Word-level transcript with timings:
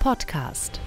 Podcast. 0.00 0.80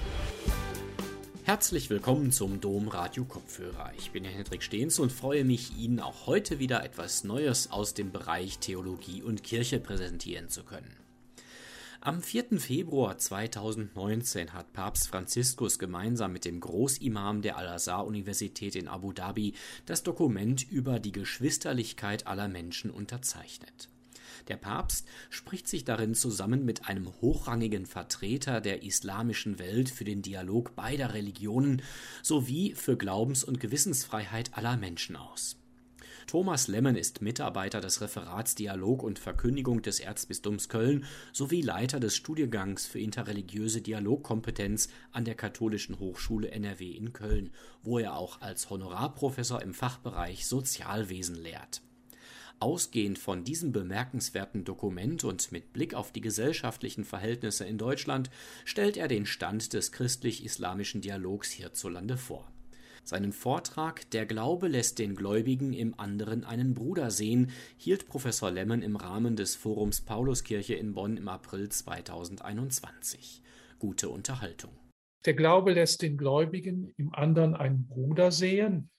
Herzlich 1.44 1.88
willkommen 1.88 2.32
zum 2.32 2.60
Dom 2.60 2.88
Radio 2.88 3.24
Kopfhörer. 3.24 3.92
Ich 3.96 4.10
bin 4.10 4.24
Hendrik 4.24 4.64
Stehns 4.64 4.98
und 4.98 5.12
freue 5.12 5.44
mich, 5.44 5.78
Ihnen 5.78 6.00
auch 6.00 6.26
heute 6.26 6.58
wieder 6.58 6.82
etwas 6.82 7.22
Neues 7.22 7.70
aus 7.70 7.94
dem 7.94 8.10
Bereich 8.10 8.58
Theologie 8.58 9.22
und 9.22 9.44
Kirche 9.44 9.78
präsentieren 9.78 10.48
zu 10.48 10.64
können. 10.64 10.96
Am 12.00 12.22
4. 12.22 12.58
Februar 12.58 13.16
2019 13.16 14.52
hat 14.52 14.72
Papst 14.72 15.06
Franziskus 15.06 15.78
gemeinsam 15.78 16.32
mit 16.32 16.44
dem 16.44 16.58
Großimam 16.58 17.40
der 17.40 17.56
Al-Azhar-Universität 17.56 18.74
in 18.74 18.88
Abu 18.88 19.12
Dhabi 19.12 19.54
das 19.86 20.02
Dokument 20.02 20.68
über 20.68 20.98
die 20.98 21.12
Geschwisterlichkeit 21.12 22.26
aller 22.26 22.48
Menschen 22.48 22.90
unterzeichnet. 22.90 23.90
Der 24.48 24.56
Papst 24.56 25.06
spricht 25.30 25.68
sich 25.68 25.84
darin 25.84 26.14
zusammen 26.14 26.64
mit 26.64 26.86
einem 26.88 27.08
hochrangigen 27.20 27.86
Vertreter 27.86 28.60
der 28.60 28.82
islamischen 28.82 29.58
Welt 29.58 29.88
für 29.88 30.04
den 30.04 30.22
Dialog 30.22 30.74
beider 30.76 31.14
Religionen 31.14 31.82
sowie 32.22 32.74
für 32.74 32.96
Glaubens- 32.96 33.44
und 33.44 33.60
Gewissensfreiheit 33.60 34.56
aller 34.56 34.76
Menschen 34.76 35.16
aus. 35.16 35.56
Thomas 36.26 36.68
Lemmen 36.68 36.96
ist 36.96 37.20
Mitarbeiter 37.20 37.80
des 37.80 38.00
Referats 38.00 38.54
Dialog 38.54 39.02
und 39.02 39.18
Verkündigung 39.18 39.82
des 39.82 40.00
Erzbistums 40.00 40.68
Köln 40.68 41.04
sowie 41.32 41.60
Leiter 41.60 42.00
des 42.00 42.16
Studiengangs 42.16 42.86
für 42.86 42.98
interreligiöse 42.98 43.82
Dialogkompetenz 43.82 44.88
an 45.12 45.24
der 45.24 45.34
Katholischen 45.34 45.98
Hochschule 45.98 46.50
NRW 46.50 46.90
in 46.90 47.12
Köln, 47.12 47.50
wo 47.82 47.98
er 47.98 48.16
auch 48.16 48.40
als 48.40 48.70
Honorarprofessor 48.70 49.60
im 49.62 49.74
Fachbereich 49.74 50.46
Sozialwesen 50.46 51.36
lehrt. 51.36 51.82
Ausgehend 52.60 53.18
von 53.18 53.44
diesem 53.44 53.72
bemerkenswerten 53.72 54.64
Dokument 54.64 55.24
und 55.24 55.52
mit 55.52 55.72
Blick 55.72 55.94
auf 55.94 56.12
die 56.12 56.20
gesellschaftlichen 56.20 57.04
Verhältnisse 57.04 57.64
in 57.64 57.78
Deutschland 57.78 58.30
stellt 58.64 58.96
er 58.96 59.08
den 59.08 59.26
Stand 59.26 59.72
des 59.72 59.92
christlich-islamischen 59.92 61.00
Dialogs 61.00 61.50
hierzulande 61.50 62.16
vor. 62.16 62.50
Seinen 63.06 63.32
Vortrag 63.32 64.10
Der 64.12 64.24
Glaube 64.24 64.66
lässt 64.66 64.98
den 64.98 65.14
Gläubigen 65.14 65.74
im 65.74 65.98
anderen 66.00 66.42
einen 66.44 66.72
Bruder 66.72 67.10
sehen 67.10 67.50
hielt 67.76 68.08
Professor 68.08 68.50
Lemmen 68.50 68.80
im 68.80 68.96
Rahmen 68.96 69.36
des 69.36 69.54
Forums 69.56 70.00
Pauluskirche 70.00 70.74
in 70.74 70.94
Bonn 70.94 71.18
im 71.18 71.28
April 71.28 71.68
2021. 71.68 73.42
Gute 73.78 74.08
Unterhaltung. 74.08 74.70
Der 75.26 75.34
Glaube 75.34 75.72
lässt 75.74 76.00
den 76.00 76.16
Gläubigen 76.16 76.94
im 76.96 77.14
anderen 77.14 77.54
einen 77.54 77.86
Bruder 77.86 78.32
sehen. 78.32 78.90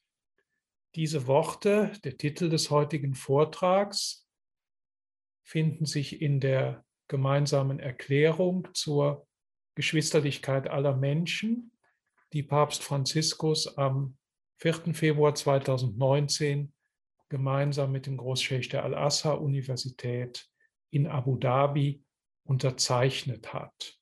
Diese 0.95 1.27
Worte, 1.27 1.91
der 2.05 2.15
Titel 2.15 2.49
des 2.49 2.71
heutigen 2.71 3.15
Vortrags, 3.15 4.25
finden 5.43 5.85
sich 5.85 6.21
in 6.21 6.39
der 6.39 6.85
gemeinsamen 7.09 7.79
Erklärung 7.79 8.69
zur 8.73 9.27
Geschwisterlichkeit 9.75 10.69
aller 10.69 10.95
Menschen 10.95 11.73
die 12.31 12.43
Papst 12.43 12.81
Franziskus 12.81 13.77
am 13.77 14.17
4. 14.59 14.93
Februar 14.93 15.35
2019 15.35 16.73
gemeinsam 17.27 17.91
mit 17.91 18.05
dem 18.05 18.16
Großscheich 18.16 18.69
der 18.69 18.85
Al-Azhar-Universität 18.85 20.47
in 20.91 21.07
Abu 21.07 21.35
Dhabi 21.35 22.05
unterzeichnet 22.45 23.53
hat. 23.53 23.99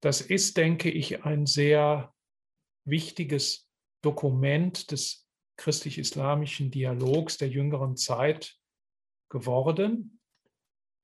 Das 0.00 0.22
ist, 0.22 0.56
denke 0.56 0.90
ich, 0.90 1.24
ein 1.24 1.44
sehr 1.44 2.14
wichtiges 2.84 3.68
Dokument 4.00 4.90
des 4.90 5.21
christlich-islamischen 5.56 6.70
Dialogs 6.70 7.38
der 7.38 7.48
jüngeren 7.48 7.96
Zeit 7.96 8.56
geworden. 9.28 10.20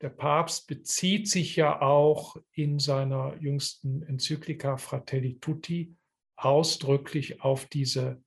Der 0.01 0.11
Papst 0.11 0.69
bezieht 0.69 1.29
sich 1.29 1.57
ja 1.57 1.81
auch 1.81 2.37
in 2.53 2.79
seiner 2.79 3.37
jüngsten 3.41 4.03
Enzyklika 4.03 4.77
Fratelli 4.77 5.39
Tutti 5.41 5.97
ausdrücklich 6.37 7.43
auf 7.43 7.67
diese 7.67 8.23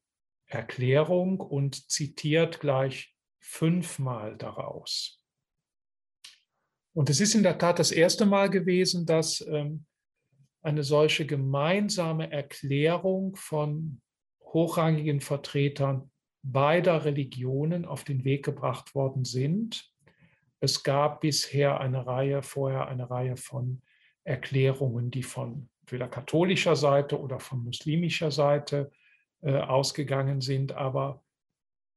Erklärung 0.47 1.39
und 1.39 1.89
zitiert 1.89 2.59
gleich 2.59 3.15
fünfmal 3.39 4.37
daraus. 4.37 5.21
Und 6.93 7.09
es 7.09 7.21
ist 7.21 7.35
in 7.35 7.43
der 7.43 7.57
Tat 7.57 7.79
das 7.79 7.91
erste 7.91 8.25
Mal 8.25 8.49
gewesen, 8.49 9.05
dass 9.05 9.39
ähm, 9.47 9.85
eine 10.61 10.83
solche 10.83 11.25
gemeinsame 11.25 12.31
Erklärung 12.31 13.35
von 13.37 14.01
hochrangigen 14.41 15.21
Vertretern 15.21 16.11
beider 16.43 17.05
Religionen 17.05 17.85
auf 17.85 18.03
den 18.03 18.23
Weg 18.23 18.45
gebracht 18.45 18.95
worden 18.95 19.25
sind. 19.25 19.91
Es 20.59 20.83
gab 20.83 21.21
bisher 21.21 21.79
eine 21.79 22.05
Reihe, 22.05 22.43
vorher 22.43 22.87
eine 22.87 23.09
Reihe 23.09 23.37
von 23.37 23.81
Erklärungen, 24.23 25.11
die 25.11 25.23
von 25.23 25.69
entweder 25.81 26.07
katholischer 26.07 26.75
Seite 26.75 27.19
oder 27.19 27.39
von 27.39 27.63
muslimischer 27.63 28.31
Seite 28.31 28.91
äh, 29.41 29.57
ausgegangen 29.57 30.41
sind. 30.41 30.71
Aber 30.71 31.23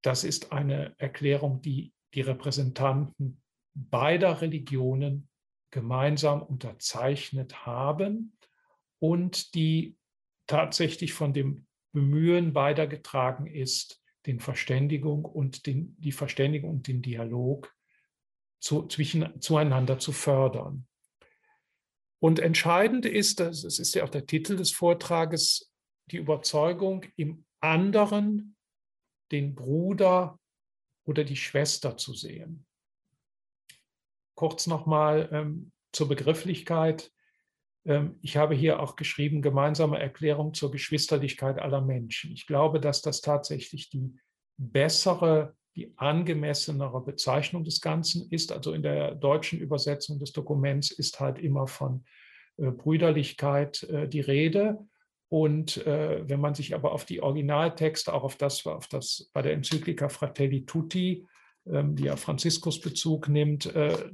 das 0.02 0.24
ist 0.24 0.52
eine 0.52 0.94
Erklärung, 0.98 1.62
die 1.62 1.92
die 2.14 2.22
Repräsentanten 2.22 3.40
beider 3.74 4.40
Religionen 4.40 5.28
gemeinsam 5.70 6.42
unterzeichnet 6.42 7.66
haben 7.66 8.36
und 9.00 9.54
die 9.54 9.96
tatsächlich 10.46 11.12
von 11.12 11.32
dem 11.32 11.66
Bemühen 11.92 12.52
beider 12.52 12.86
getragen 12.86 13.46
ist, 13.46 14.03
den 14.26 14.40
Verständigung 14.40 15.24
und 15.24 15.66
den, 15.66 15.96
die 15.98 16.12
Verständigung 16.12 16.70
und 16.70 16.88
den 16.88 17.02
Dialog 17.02 17.74
zu, 18.60 18.86
zwischen, 18.86 19.40
zueinander 19.40 19.98
zu 19.98 20.12
fördern. 20.12 20.86
Und 22.20 22.38
entscheidend 22.38 23.04
ist, 23.04 23.40
das 23.40 23.64
ist 23.64 23.94
ja 23.94 24.04
auch 24.04 24.08
der 24.08 24.26
Titel 24.26 24.56
des 24.56 24.72
Vortrages, 24.72 25.70
die 26.06 26.16
Überzeugung, 26.16 27.04
im 27.16 27.44
anderen 27.60 28.56
den 29.30 29.54
Bruder 29.54 30.38
oder 31.06 31.24
die 31.24 31.36
Schwester 31.36 31.96
zu 31.96 32.14
sehen. 32.14 32.66
Kurz 34.34 34.66
nochmal 34.66 35.28
ähm, 35.32 35.72
zur 35.92 36.08
Begrifflichkeit. 36.08 37.12
Ähm, 37.84 38.16
ich 38.22 38.36
habe 38.36 38.54
hier 38.54 38.80
auch 38.80 38.96
geschrieben, 38.96 39.42
gemeinsame 39.42 39.98
Erklärung 39.98 40.54
zur 40.54 40.70
Geschwisterlichkeit 40.70 41.58
aller 41.58 41.80
Menschen. 41.80 42.32
Ich 42.32 42.46
glaube, 42.46 42.80
dass 42.80 43.02
das 43.02 43.20
tatsächlich 43.20 43.90
die 43.90 44.14
bessere 44.56 45.54
die 45.76 45.92
angemessenere 45.96 47.00
Bezeichnung 47.02 47.64
des 47.64 47.80
Ganzen 47.80 48.30
ist. 48.30 48.52
Also 48.52 48.72
in 48.72 48.82
der 48.82 49.14
deutschen 49.14 49.58
Übersetzung 49.58 50.18
des 50.18 50.32
Dokuments 50.32 50.90
ist 50.90 51.20
halt 51.20 51.38
immer 51.38 51.66
von 51.66 52.04
äh, 52.56 52.70
Brüderlichkeit 52.70 53.82
äh, 53.84 54.08
die 54.08 54.20
Rede. 54.20 54.78
Und 55.28 55.84
äh, 55.86 56.28
wenn 56.28 56.40
man 56.40 56.54
sich 56.54 56.74
aber 56.74 56.92
auf 56.92 57.04
die 57.04 57.20
Originaltexte, 57.20 58.12
auch 58.12 58.22
auf 58.22 58.36
das, 58.36 58.64
auf 58.66 58.86
das 58.86 59.30
bei 59.32 59.42
der 59.42 59.54
Enzyklika 59.54 60.08
Fratelli 60.08 60.64
Tutti, 60.64 61.26
ähm, 61.66 61.96
die 61.96 62.04
ja 62.04 62.16
Franziskus 62.16 62.80
Bezug 62.80 63.28
nimmt, 63.28 63.66
äh, 63.74 64.10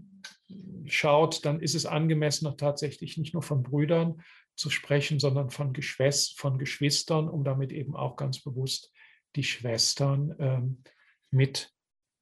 schaut, 0.87 1.44
dann 1.44 1.61
ist 1.61 1.75
es 1.75 1.87
angemessener 1.87 2.56
tatsächlich 2.56 3.16
nicht 3.16 3.34
nur 3.34 3.43
von 3.43 3.62
Brüdern 3.62 4.22
zu 4.56 4.71
sprechen, 4.71 5.19
sondern 5.19 5.50
von, 5.50 5.72
Geschwest, 5.72 6.38
von 6.38 6.59
Geschwistern, 6.59 7.28
um 7.28 7.44
damit 7.44 7.72
eben 7.72 7.97
auch 7.97 8.16
ganz 8.16 8.41
bewusst 8.41 8.93
die 9.37 9.44
Schwestern 9.44 10.34
ähm, 10.39 10.83
mit 11.31 11.72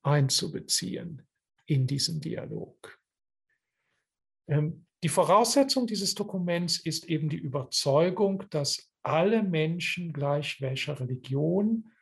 einzubeziehen 0.03 1.27
in 1.67 1.87
diesen 1.87 2.21
Dialog. 2.21 2.99
Ähm, 4.47 4.87
die 5.03 5.09
Voraussetzung 5.09 5.87
dieses 5.87 6.15
Dokuments 6.15 6.79
ist 6.79 7.05
eben 7.05 7.29
die 7.29 7.37
Überzeugung, 7.37 8.45
dass 8.51 8.91
alle 9.03 9.43
Menschen 9.43 10.13
gleich 10.13 10.61
welcher 10.61 10.99
Religion 10.99 11.93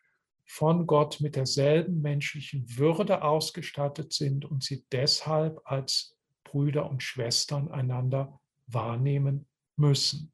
von 0.47 0.87
Gott 0.87 1.21
mit 1.21 1.37
derselben 1.37 2.01
menschlichen 2.01 2.65
Würde 2.79 3.23
ausgestattet 3.23 4.13
sind 4.13 4.45
und 4.45 4.63
sie 4.63 4.87
deshalb 4.93 5.61
als 5.65 6.16
Brüder 6.51 6.89
und 6.91 7.03
Schwestern 7.03 7.71
einander 7.71 8.41
wahrnehmen 8.67 9.47
müssen. 9.77 10.33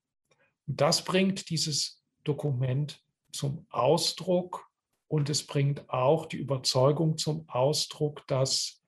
Und 0.66 0.80
das 0.80 1.04
bringt 1.04 1.50
dieses 1.50 2.02
Dokument 2.24 3.02
zum 3.32 3.66
Ausdruck 3.70 4.68
und 5.08 5.28
es 5.28 5.46
bringt 5.46 5.88
auch 5.90 6.26
die 6.26 6.38
Überzeugung 6.38 7.18
zum 7.18 7.48
Ausdruck, 7.48 8.26
dass 8.28 8.82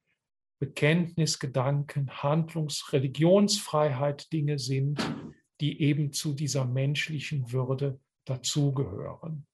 Bekenntnisgedanken, 0.58 2.10
Handlungs-, 2.22 2.92
Religionsfreiheit 2.92 4.32
Dinge 4.32 4.58
sind, 4.58 4.98
die 5.60 5.82
eben 5.82 6.12
zu 6.12 6.32
dieser 6.32 6.64
menschlichen 6.64 7.52
Würde 7.52 8.00
dazugehören. 8.24 9.46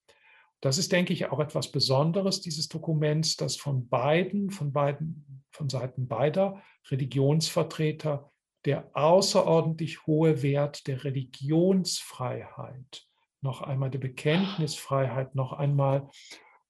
Das 0.61 0.77
ist, 0.77 0.93
denke 0.93 1.13
ich, 1.13 1.27
auch 1.27 1.41
etwas 1.41 1.73
Besonderes 1.73 2.43
dieses 2.43 2.69
Dokuments, 2.69 3.37
das 3.37 3.57
von 3.57 3.89
beiden, 3.89 4.51
von 4.51 4.73
beiden, 4.73 5.43
von 5.51 5.71
Seiten 5.71 6.07
beider 6.07 6.63
Religionsvertreter 6.91 8.31
der 8.67 8.95
außerordentlich 8.95 10.07
hohe 10.07 10.43
Wert 10.43 10.87
der 10.87 11.05
Religionsfreiheit, 11.05 13.07
noch 13.41 13.63
einmal 13.63 13.91
der 13.91 14.01
Bekenntnisfreiheit, 14.01 15.35
noch 15.35 15.55
einmal 15.55 16.11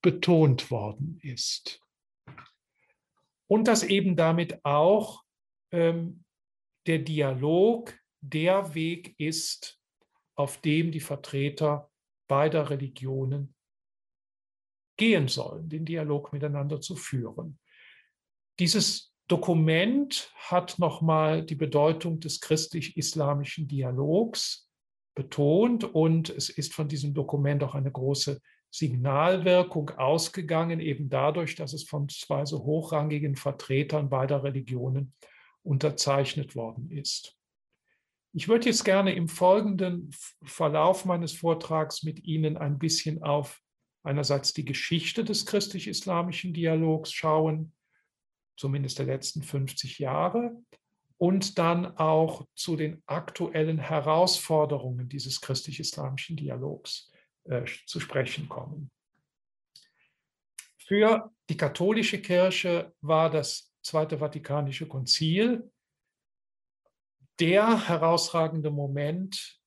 betont 0.03 0.71
worden 0.71 1.19
ist. 1.23 1.85
Und 3.49 3.67
dass 3.67 3.83
eben 3.83 4.15
damit 4.15 4.65
auch 4.65 5.25
ähm, 5.73 6.23
der 6.87 7.01
Dialog 7.01 7.99
der 8.21 8.73
Weg 8.75 9.19
ist, 9.19 9.81
auf 10.37 10.59
dem 10.59 10.93
die 10.93 11.01
Vertreter 11.01 11.91
beider 12.29 12.71
Religionen 12.71 13.57
gehen 15.01 15.29
sollen, 15.29 15.71
den 15.71 15.87
Dialog 15.87 16.31
miteinander 16.31 16.83
zu 16.83 16.95
führen. 16.95 17.59
Dieses 18.59 19.15
Dokument 19.29 20.31
hat 20.37 20.79
nochmal 20.79 21.43
die 21.43 21.55
Bedeutung 21.55 22.21
des 22.21 22.41
christlich-islamischen 22.41 23.67
Dialogs 23.67 24.69
betont 25.15 25.85
und 25.85 26.29
es 26.29 26.51
ist 26.51 26.75
von 26.75 26.87
diesem 26.87 27.15
Dokument 27.15 27.65
auch 27.65 27.75
eine 27.75 27.91
große 27.91 28.43
Signalwirkung 28.71 29.89
ausgegangen, 29.91 30.81
eben 30.81 31.09
dadurch, 31.09 31.55
dass 31.55 31.73
es 31.73 31.85
von 31.85 32.07
zwei 32.11 32.45
so 32.45 32.63
hochrangigen 32.63 33.37
Vertretern 33.37 34.11
beider 34.11 34.45
Religionen 34.45 35.15
unterzeichnet 35.63 36.55
worden 36.55 36.91
ist. 36.91 37.39
Ich 38.35 38.49
würde 38.49 38.67
jetzt 38.67 38.85
gerne 38.85 39.15
im 39.15 39.29
folgenden 39.29 40.11
Verlauf 40.45 41.07
meines 41.07 41.33
Vortrags 41.33 42.03
mit 42.03 42.23
Ihnen 42.25 42.59
ein 42.59 42.79
bisschen 42.79 43.23
auf 43.23 43.63
einerseits 44.03 44.53
die 44.53 44.65
Geschichte 44.65 45.25
des 45.25 45.47
christlich-islamischen 45.47 46.53
Dialogs 46.53 47.13
schauen, 47.13 47.73
zumindest 48.57 48.99
der 48.99 49.07
letzten 49.07 49.43
50 49.43 49.99
Jahre, 49.99 50.63
und 51.19 51.59
dann 51.59 51.99
auch 51.99 52.47
zu 52.55 52.77
den 52.77 53.03
aktuellen 53.07 53.79
Herausforderungen 53.79 55.09
dieses 55.09 55.41
christlich-islamischen 55.41 56.37
Dialogs 56.37 57.13
äh, 57.45 57.65
zu 57.87 58.01
sprechen 58.01 58.49
kommen. 58.49 58.91
Für 60.79 61.31
die 61.49 61.57
katholische 61.57 62.21
Kirche 62.21 62.95
war 63.01 63.31
das 63.31 63.73
Zweite 63.83 64.19
Vatikanische 64.19 64.87
Konzil 64.89 65.71
der 67.39 67.89
herausragende 67.89 68.71
Moment, 68.71 69.60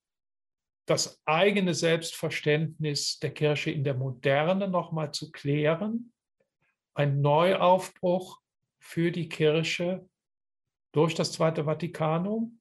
das 0.85 1.21
eigene 1.25 1.73
Selbstverständnis 1.73 3.19
der 3.19 3.33
Kirche 3.33 3.71
in 3.71 3.83
der 3.83 3.93
Moderne 3.93 4.67
nochmal 4.67 5.11
zu 5.13 5.31
klären, 5.31 6.11
ein 6.93 7.21
Neuaufbruch 7.21 8.41
für 8.79 9.11
die 9.11 9.29
Kirche 9.29 10.07
durch 10.91 11.15
das 11.15 11.31
Zweite 11.31 11.65
Vatikanum, 11.65 12.59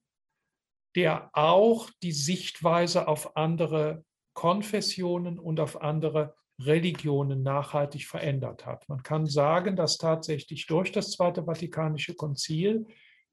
der 0.95 1.31
auch 1.33 1.91
die 2.03 2.13
Sichtweise 2.13 3.09
auf 3.09 3.37
andere 3.37 4.05
Konfessionen 4.35 5.39
und 5.39 5.61
auf 5.61 5.83
andere 5.83 6.35
Religionen 6.61 7.43
nachhaltig 7.43 8.07
verändert 8.07 8.67
hat. 8.67 8.89
Man 8.89 9.03
kann 9.03 9.27
sagen, 9.27 9.75
dass 9.75 9.99
tatsächlich 9.99 10.67
durch 10.67 10.93
das 10.93 11.11
Zweite 11.13 11.45
Vatikanische 11.45 12.15
Konzil 12.15 12.87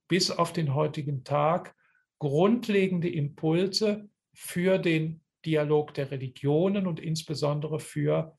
bis 0.08 0.32
auf 0.32 0.52
den 0.52 0.74
heutigen 0.74 1.24
Tag 1.24 1.76
grundlegende 2.18 3.10
Impulse 3.10 4.10
für 4.42 4.78
den 4.78 5.22
Dialog 5.46 5.94
der 5.94 6.12
Religionen 6.12 6.88
und 6.88 7.02
insbesondere 7.02 7.82
für 7.82 8.38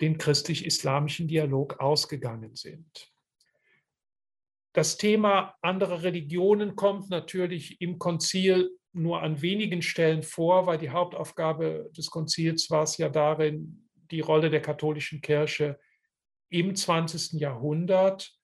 den 0.00 0.18
christlich-islamischen 0.18 1.28
Dialog 1.28 1.78
ausgegangen 1.78 2.56
sind. 2.56 3.12
Das 4.72 4.98
Thema 4.98 5.54
andere 5.62 6.02
Religionen 6.02 6.74
kommt 6.74 7.08
natürlich 7.08 7.80
im 7.80 8.00
Konzil 8.00 8.76
nur 8.92 9.22
an 9.22 9.40
wenigen 9.40 9.80
Stellen 9.80 10.24
vor, 10.24 10.66
weil 10.66 10.78
die 10.78 10.90
Hauptaufgabe 10.90 11.88
des 11.96 12.10
Konzils 12.10 12.68
war 12.68 12.82
es 12.82 12.98
ja 12.98 13.08
darin, 13.08 13.88
die 14.10 14.20
Rolle 14.20 14.50
der 14.50 14.60
katholischen 14.60 15.20
Kirche 15.20 15.78
im 16.50 16.74
20. 16.74 17.40
Jahrhundert 17.40 18.36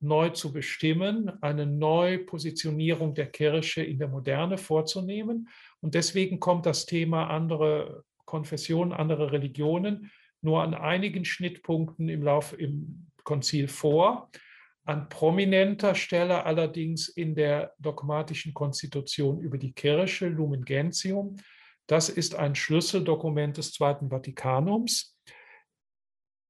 neu 0.00 0.30
zu 0.30 0.52
bestimmen, 0.52 1.30
eine 1.42 1.66
Neupositionierung 1.66 3.14
der 3.14 3.26
Kirche 3.26 3.82
in 3.82 3.98
der 3.98 4.08
Moderne 4.08 4.58
vorzunehmen. 4.58 5.48
Und 5.80 5.94
deswegen 5.94 6.40
kommt 6.40 6.66
das 6.66 6.86
Thema 6.86 7.28
andere 7.28 8.04
Konfessionen, 8.24 8.92
andere 8.92 9.32
Religionen 9.32 10.10
nur 10.40 10.62
an 10.62 10.74
einigen 10.74 11.24
Schnittpunkten 11.24 12.08
im 12.08 12.22
Lauf 12.22 12.56
im 12.58 13.08
Konzil 13.24 13.68
vor. 13.68 14.30
An 14.84 15.08
prominenter 15.08 15.94
Stelle 15.94 16.44
allerdings 16.44 17.08
in 17.08 17.34
der 17.34 17.74
dogmatischen 17.78 18.54
Konstitution 18.54 19.40
über 19.40 19.58
die 19.58 19.72
Kirche, 19.72 20.28
Lumen 20.28 20.64
Gentium. 20.64 21.36
Das 21.86 22.08
ist 22.08 22.34
ein 22.34 22.54
Schlüsseldokument 22.54 23.56
des 23.56 23.72
Zweiten 23.72 24.10
Vatikanums. 24.10 25.16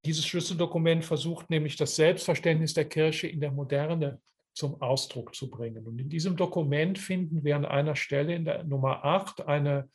Dieses 0.04 0.26
Schlüsseldokument 0.26 1.04
versucht 1.04 1.50
nämlich 1.50 1.76
das 1.76 1.96
Selbstverständnis 1.96 2.74
der 2.74 2.88
Kirche 2.88 3.26
in 3.26 3.40
der 3.40 3.50
Moderne 3.50 4.20
zum 4.58 4.82
Ausdruck 4.82 5.36
zu 5.36 5.48
bringen. 5.48 5.86
Und 5.86 6.00
in 6.00 6.08
diesem 6.08 6.36
Dokument 6.36 6.98
finden 6.98 7.44
wir 7.44 7.54
an 7.54 7.64
einer 7.64 7.94
Stelle 7.94 8.34
in 8.34 8.44
der 8.44 8.64
Nummer 8.64 9.04
8 9.04 9.46
eine, 9.46 9.88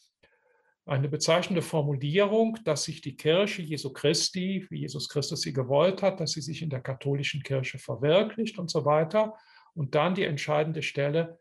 eine 0.86 1.10
bezeichnende 1.10 1.62
Formulierung, 1.62 2.57
dass 2.63 2.86
sich 2.86 3.01
die 3.01 3.18
Kirche 3.18 3.62
Jesu 3.62 3.92
Christi, 3.92 4.65
wie 4.69 4.80
Jesus 4.80 5.10
Christus 5.10 5.42
sie 5.42 5.51
gewollt 5.51 6.01
hat, 6.01 6.21
dass 6.21 6.31
sie 6.31 6.42
sich 6.42 6.62
in 6.62 6.69
der 6.69 6.80
katholischen 6.80 7.44
Kirche 7.44 7.77
verwirklicht 7.77 8.57
und 8.57 8.71
so 8.71 8.86
weiter. 8.86 9.33
Und 9.74 9.95
dann 9.95 10.15
die 10.15 10.24
entscheidende 10.24 10.81
Stelle, 10.81 11.39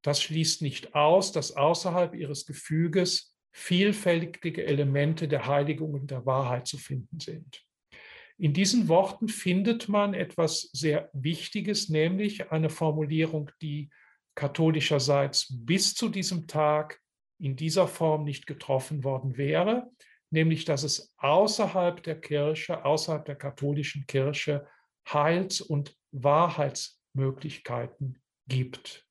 das 0.00 0.22
schließt 0.22 0.62
nicht 0.62 0.94
aus, 0.94 1.32
dass 1.32 1.54
außerhalb 1.54 2.14
ihres 2.14 2.46
Gefüges 2.46 3.36
vielfältige 3.52 4.64
Elemente 4.64 5.28
der 5.28 5.46
Heiligung 5.46 5.92
und 5.92 6.10
der 6.10 6.24
Wahrheit 6.24 6.66
zu 6.66 6.78
finden 6.78 7.20
sind. 7.20 7.62
In 8.36 8.52
diesen 8.52 8.88
Worten 8.88 9.28
findet 9.28 9.88
man 9.88 10.12
etwas 10.12 10.68
sehr 10.72 11.08
Wichtiges, 11.12 11.88
nämlich 11.88 12.50
eine 12.50 12.68
Formulierung, 12.68 13.48
die 13.62 13.90
katholischerseits 14.34 15.46
bis 15.50 15.94
zu 15.94 16.08
diesem 16.08 16.48
Tag 16.48 17.00
in 17.38 17.54
dieser 17.56 17.86
Form 17.86 18.24
nicht 18.24 18.46
getroffen 18.46 19.04
worden 19.04 19.36
wäre, 19.36 19.88
nämlich 20.30 20.64
dass 20.64 20.82
es 20.82 21.14
außerhalb 21.18 22.02
der 22.02 22.18
Kirche, 22.20 22.84
außerhalb 22.84 23.24
der 23.24 23.36
katholischen 23.36 24.04
Kirche 24.06 24.66
Heils- 25.08 25.60
und 25.60 25.96
Wahrheitsmöglichkeiten 26.10 28.20
gibt. 28.48 29.06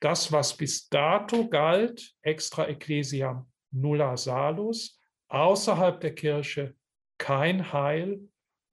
Das, 0.00 0.32
was 0.32 0.56
bis 0.56 0.88
dato 0.88 1.48
galt, 1.48 2.16
extra 2.22 2.66
ecclesia 2.66 3.46
nulla 3.70 4.16
salus, 4.16 4.98
außerhalb 5.28 6.00
der 6.00 6.14
Kirche 6.14 6.74
kein 7.18 7.72
Heil, 7.72 8.20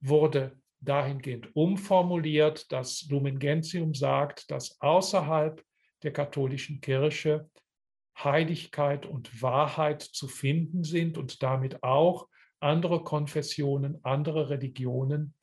wurde 0.00 0.58
dahingehend 0.80 1.54
umformuliert, 1.56 2.70
dass 2.72 3.06
Lumen 3.08 3.38
Gentium 3.38 3.94
sagt, 3.94 4.50
dass 4.50 4.80
außerhalb 4.80 5.64
der 6.02 6.12
katholischen 6.12 6.80
Kirche 6.80 7.50
Heiligkeit 8.22 9.06
und 9.06 9.42
Wahrheit 9.42 10.02
zu 10.02 10.28
finden 10.28 10.84
sind 10.84 11.18
und 11.18 11.42
damit 11.42 11.82
auch 11.82 12.28
andere 12.60 13.02
Konfessionen, 13.04 13.98
andere 14.04 14.50
Religionen 14.50 15.34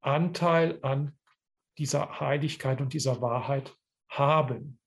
Anteil 0.00 0.78
an 0.82 1.16
dieser 1.78 2.20
Heiligkeit 2.20 2.80
und 2.80 2.92
dieser 2.92 3.20
Wahrheit 3.20 3.76
haben. 4.08 4.78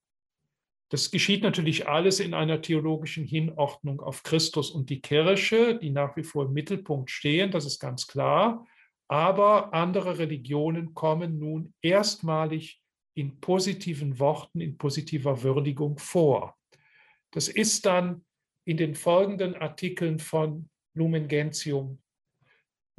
Das 0.90 1.12
geschieht 1.12 1.44
natürlich 1.44 1.88
alles 1.88 2.20
in 2.20 2.34
einer 2.34 2.62
theologischen 2.62 3.24
Hinordnung 3.24 4.02
auf 4.02 4.24
Christus 4.24 4.72
und 4.72 4.90
die 4.90 5.02
Kirche, 5.02 5.78
die 5.78 5.92
nach 5.92 6.16
wie 6.16 6.24
vor 6.24 6.46
im 6.46 6.54
Mittelpunkt 6.54 7.12
stehen, 7.12 7.52
das 7.52 7.66
ist 7.66 7.80
ganz 7.80 8.08
klar. 8.08 8.66
Aber 9.10 9.74
andere 9.74 10.20
Religionen 10.20 10.94
kommen 10.94 11.39
nun 11.39 11.74
erstmalig 11.82 12.82
in 13.16 13.39
positiven 13.42 14.20
Worten, 14.20 14.62
in 14.62 14.78
positiver 14.78 15.44
Würdigung 15.44 15.98
vor. 15.98 16.56
Das 17.32 17.48
ist 17.48 17.86
dann 17.86 18.24
in 18.66 18.78
den 18.78 18.96
folgenden 18.96 19.56
Artikeln 19.56 20.20
von 20.20 20.70
Lumen 20.94 21.28
Gentium 21.28 22.01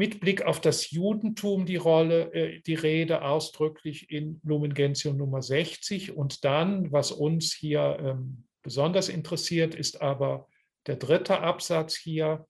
mit 0.00 0.18
Blick 0.18 0.42
auf 0.42 0.60
das 0.62 0.90
Judentum 0.90 1.66
die 1.66 1.76
Rolle, 1.76 2.32
äh, 2.32 2.60
die 2.62 2.74
Rede 2.74 3.22
ausdrücklich 3.22 4.10
in 4.10 4.40
Lumen 4.42 4.72
Gentium 4.72 5.18
Nummer 5.18 5.42
60. 5.42 6.16
Und 6.16 6.42
dann, 6.44 6.90
was 6.90 7.12
uns 7.12 7.52
hier 7.52 7.98
ähm, 8.00 8.48
besonders 8.62 9.10
interessiert, 9.10 9.74
ist 9.74 10.00
aber 10.00 10.48
der 10.86 10.96
dritte 10.96 11.40
Absatz 11.40 11.96
hier, 11.96 12.48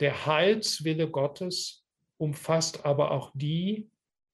der 0.00 0.26
Heilswille 0.26 1.10
Gottes 1.10 1.84
umfasst 2.18 2.84
aber 2.84 3.12
auch 3.12 3.30
die, 3.34 3.90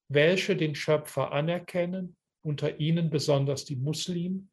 welche 0.08 0.56
den 0.56 0.74
Schöpfer 0.74 1.32
anerkennen, 1.32 2.16
unter 2.42 2.78
ihnen 2.78 3.10
besonders 3.10 3.64
die 3.64 3.76
Muslimen, 3.76 4.50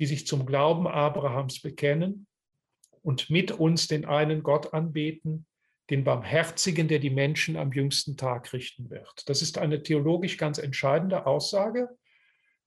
die 0.00 0.06
sich 0.06 0.26
zum 0.26 0.46
Glauben 0.46 0.86
Abrahams 0.86 1.60
bekennen 1.60 2.26
und 3.02 3.30
mit 3.30 3.52
uns 3.52 3.86
den 3.86 4.04
einen 4.04 4.42
Gott 4.42 4.74
anbeten, 4.74 5.46
den 5.90 6.04
Barmherzigen, 6.04 6.88
der 6.88 6.98
die 6.98 7.10
Menschen 7.10 7.56
am 7.56 7.72
jüngsten 7.72 8.16
Tag 8.16 8.52
richten 8.52 8.90
wird. 8.90 9.28
Das 9.28 9.40
ist 9.40 9.56
eine 9.56 9.82
theologisch 9.82 10.36
ganz 10.36 10.58
entscheidende 10.58 11.26
Aussage, 11.26 11.88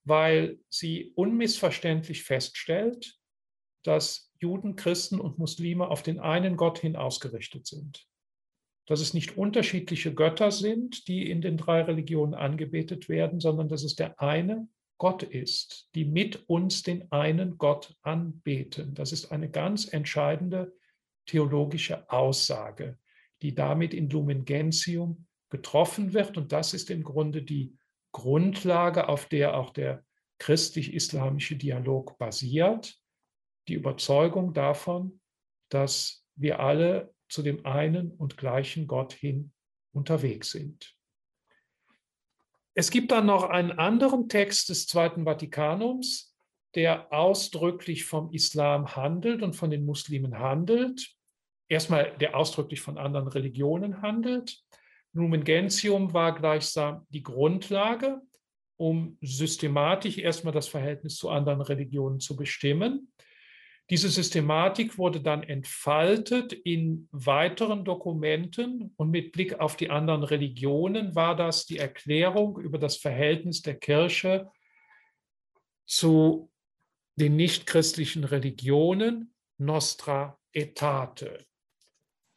weil 0.04 0.58
sie 0.70 1.12
unmissverständlich 1.16 2.24
feststellt, 2.24 3.20
dass 3.84 4.32
Juden, 4.40 4.76
Christen 4.76 5.20
und 5.20 5.38
Muslime 5.38 5.88
auf 5.88 6.02
den 6.02 6.20
einen 6.20 6.58
Gott 6.58 6.80
hin 6.80 6.96
ausgerichtet 6.96 7.68
sind 7.68 8.08
dass 8.88 9.00
es 9.00 9.14
nicht 9.14 9.38
unterschiedliche 9.38 10.14
Götter 10.14 10.52
sind, 10.52 11.08
die 11.08 11.30
in 11.30 11.42
den 11.42 11.58
drei 11.58 11.82
Religionen 11.82 12.34
angebetet 12.34 13.10
werden, 13.10 13.40
sondern 13.40 13.70
dass 13.70 13.84
es 13.84 13.96
der 13.96 14.20
eine 14.20 14.68
Gott 14.98 15.24
ist, 15.24 15.90
die 15.96 16.06
mit 16.06 16.48
uns 16.48 16.84
den 16.84 17.12
einen 17.12 17.58
Gott 17.58 17.96
anbeten. 18.04 18.94
Das 18.94 19.12
ist 19.12 19.32
eine 19.32 19.50
ganz 19.50 19.92
entscheidende 19.92 20.74
theologische 21.26 22.10
Aussage, 22.12 23.00
die 23.42 23.56
damit 23.56 23.94
in 23.94 24.10
Lumen 24.10 24.46
Gentium 24.46 25.26
getroffen 25.50 26.14
wird. 26.14 26.38
Und 26.38 26.52
das 26.52 26.74
ist 26.74 26.90
im 26.90 27.04
Grunde 27.04 27.42
die 27.42 27.76
Grundlage, 28.12 29.10
auf 29.10 29.26
der 29.26 29.58
auch 29.58 29.72
der 29.72 30.06
christlich-islamische 30.38 31.56
Dialog 31.56 32.18
basiert. 32.18 32.96
Die 33.68 33.76
Überzeugung 33.76 34.54
davon, 34.54 35.20
dass 35.70 36.26
wir 36.36 36.60
alle 36.60 37.14
zu 37.32 37.42
dem 37.42 37.66
einen 37.66 38.12
und 38.12 38.38
gleichen 38.38 38.88
Gott 38.88 39.14
hin 39.14 39.52
unterwegs 39.94 40.52
sind. 40.52 40.96
Es 42.74 42.90
gibt 42.90 43.12
dann 43.12 43.26
noch 43.26 43.44
einen 43.44 43.72
anderen 43.72 44.30
Text 44.30 44.70
des 44.70 44.88
Zweiten 44.88 45.26
Vatikanums, 45.26 46.36
der 46.76 47.12
ausdrücklich 47.12 48.06
vom 48.06 48.32
Islam 48.32 48.96
handelt 48.96 49.42
und 49.44 49.56
von 49.56 49.70
den 49.70 49.86
Muslimen 49.86 50.40
handelt. 50.40 51.14
Erstmal, 51.68 52.16
der 52.18 52.36
ausdrücklich 52.36 52.80
von 52.80 52.98
anderen 52.98 53.28
Religionen 53.28 54.02
handelt. 54.02 54.62
Lumen 55.14 55.44
Gentium 55.44 56.14
war 56.14 56.34
gleichsam 56.34 57.06
die 57.10 57.24
Grundlage, 57.24 58.22
um 58.78 59.18
systematisch 59.22 60.18
erstmal 60.18 60.54
das 60.54 60.70
Verhältnis 60.70 61.18
zu 61.18 61.30
anderen 61.30 61.62
Religionen 61.62 62.20
zu 62.20 62.38
bestimmen. 62.38 63.12
Diese 63.92 64.08
Systematik 64.10 64.98
wurde 64.98 65.20
dann 65.20 65.44
entfaltet 65.44 66.54
in 66.54 67.10
weiteren 67.12 67.84
Dokumenten 67.84 68.94
und 68.96 69.12
mit 69.12 69.34
Blick 69.34 69.60
auf 69.60 69.76
die 69.76 69.90
anderen 69.90 70.24
Religionen 70.24 71.14
war 71.14 71.36
das 71.36 71.66
die 71.66 71.78
Erklärung 71.78 72.58
über 72.58 72.78
das 72.78 72.96
Verhältnis 72.96 73.62
der 73.64 73.76
Kirche 73.76 74.50
zu 75.86 76.50
den 77.18 77.36
nichtchristlichen 77.36 78.24
Religionen 78.24 79.34
Nostra 79.58 80.40
Aetate. 80.56 81.46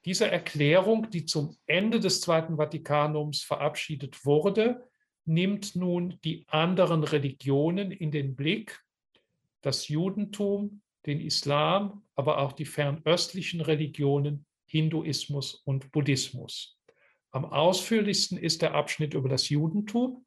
Diese 0.04 0.28
Erklärung, 0.28 1.08
die 1.08 1.24
zum 1.24 1.56
Ende 1.66 2.00
des 2.00 2.20
Zweiten 2.20 2.56
Vatikanums 2.56 3.42
verabschiedet 3.42 4.26
wurde, 4.26 4.88
nimmt 5.24 5.76
nun 5.76 6.18
die 6.24 6.46
anderen 6.48 7.04
Religionen 7.04 7.92
in 7.92 8.10
den 8.10 8.34
Blick, 8.34 8.84
das 9.62 9.86
Judentum, 9.86 10.80
den 11.06 11.20
Islam, 11.20 12.02
aber 12.14 12.38
auch 12.38 12.52
die 12.52 12.64
fernöstlichen 12.64 13.60
Religionen, 13.60 14.46
Hinduismus 14.66 15.54
und 15.54 15.92
Buddhismus. 15.92 16.78
Am 17.30 17.44
ausführlichsten 17.44 18.38
ist 18.38 18.62
der 18.62 18.74
Abschnitt 18.74 19.14
über 19.14 19.28
das 19.28 19.48
Judentum. 19.48 20.24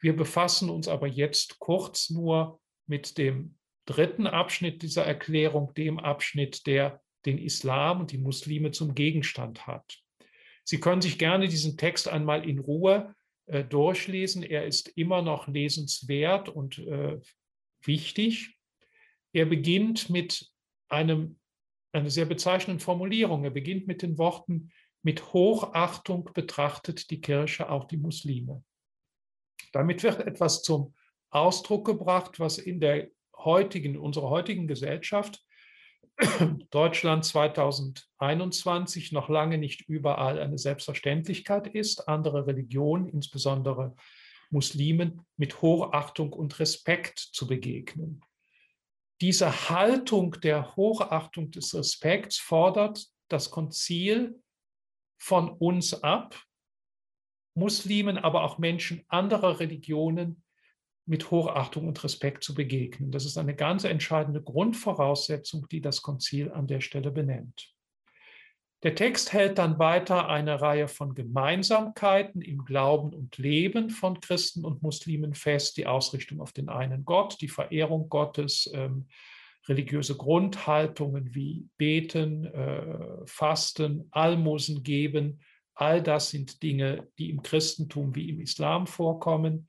Wir 0.00 0.16
befassen 0.16 0.70
uns 0.70 0.88
aber 0.88 1.06
jetzt 1.06 1.58
kurz 1.58 2.10
nur 2.10 2.60
mit 2.86 3.18
dem 3.18 3.56
dritten 3.86 4.26
Abschnitt 4.26 4.82
dieser 4.82 5.04
Erklärung, 5.04 5.72
dem 5.74 5.98
Abschnitt, 5.98 6.66
der 6.66 7.00
den 7.24 7.38
Islam 7.38 8.00
und 8.00 8.12
die 8.12 8.18
Muslime 8.18 8.70
zum 8.70 8.94
Gegenstand 8.94 9.66
hat. 9.66 9.98
Sie 10.64 10.80
können 10.80 11.02
sich 11.02 11.18
gerne 11.18 11.48
diesen 11.48 11.76
Text 11.76 12.08
einmal 12.08 12.48
in 12.48 12.58
Ruhe 12.58 13.14
äh, 13.46 13.64
durchlesen. 13.64 14.42
Er 14.42 14.66
ist 14.66 14.88
immer 14.96 15.22
noch 15.22 15.46
lesenswert 15.48 16.48
und 16.48 16.78
äh, 16.78 17.20
wichtig. 17.82 18.55
Er 19.36 19.44
beginnt 19.44 20.08
mit 20.08 20.50
einem, 20.88 21.38
einer 21.92 22.08
sehr 22.08 22.24
bezeichnenden 22.24 22.80
Formulierung. 22.80 23.44
Er 23.44 23.50
beginnt 23.50 23.86
mit 23.86 24.00
den 24.00 24.16
Worten, 24.16 24.72
mit 25.02 25.34
Hochachtung 25.34 26.30
betrachtet 26.32 27.10
die 27.10 27.20
Kirche 27.20 27.68
auch 27.68 27.84
die 27.84 27.98
Muslime. 27.98 28.64
Damit 29.72 30.02
wird 30.02 30.26
etwas 30.26 30.62
zum 30.62 30.94
Ausdruck 31.28 31.84
gebracht, 31.84 32.40
was 32.40 32.56
in 32.56 32.80
der 32.80 33.10
heutigen, 33.36 33.98
unserer 33.98 34.30
heutigen 34.30 34.66
Gesellschaft, 34.68 35.44
Deutschland 36.70 37.26
2021, 37.26 39.12
noch 39.12 39.28
lange 39.28 39.58
nicht 39.58 39.82
überall 39.86 40.38
eine 40.38 40.56
Selbstverständlichkeit 40.56 41.66
ist. 41.66 42.08
Andere 42.08 42.46
Religionen, 42.46 43.06
insbesondere 43.06 43.96
Muslimen, 44.48 45.26
mit 45.36 45.60
Hochachtung 45.60 46.32
und 46.32 46.58
Respekt 46.58 47.18
zu 47.18 47.46
begegnen 47.46 48.22
diese 49.20 49.70
Haltung 49.70 50.32
der 50.42 50.76
Hochachtung 50.76 51.50
des 51.50 51.74
Respekts 51.74 52.38
fordert 52.38 53.06
das 53.28 53.50
Konzil 53.50 54.40
von 55.18 55.48
uns 55.48 56.02
ab, 56.02 56.40
Muslimen, 57.54 58.18
aber 58.18 58.44
auch 58.44 58.58
Menschen 58.58 59.04
anderer 59.08 59.60
Religionen 59.60 60.44
mit 61.06 61.30
Hochachtung 61.30 61.88
und 61.88 62.02
Respekt 62.04 62.44
zu 62.44 62.54
begegnen. 62.54 63.10
Das 63.10 63.24
ist 63.24 63.38
eine 63.38 63.54
ganz 63.54 63.84
entscheidende 63.84 64.42
Grundvoraussetzung, 64.42 65.66
die 65.68 65.80
das 65.80 66.02
Konzil 66.02 66.52
an 66.52 66.66
der 66.66 66.80
Stelle 66.80 67.10
benennt. 67.10 67.75
Der 68.82 68.94
Text 68.94 69.32
hält 69.32 69.58
dann 69.58 69.78
weiter 69.78 70.28
eine 70.28 70.60
Reihe 70.60 70.86
von 70.86 71.14
Gemeinsamkeiten 71.14 72.42
im 72.42 72.64
Glauben 72.64 73.14
und 73.14 73.38
Leben 73.38 73.88
von 73.88 74.20
Christen 74.20 74.66
und 74.66 74.82
Muslimen 74.82 75.34
fest, 75.34 75.78
die 75.78 75.86
Ausrichtung 75.86 76.40
auf 76.40 76.52
den 76.52 76.68
einen 76.68 77.06
Gott, 77.06 77.40
die 77.40 77.48
Verehrung 77.48 78.10
Gottes, 78.10 78.70
ähm, 78.74 79.08
religiöse 79.66 80.14
Grundhaltungen 80.14 81.34
wie 81.34 81.68
Beten, 81.78 82.44
äh, 82.44 83.26
Fasten, 83.26 84.08
Almosen 84.10 84.82
geben. 84.82 85.40
All 85.74 86.02
das 86.02 86.30
sind 86.30 86.62
Dinge, 86.62 87.08
die 87.18 87.30
im 87.30 87.42
Christentum 87.42 88.14
wie 88.14 88.28
im 88.28 88.40
Islam 88.40 88.86
vorkommen. 88.86 89.68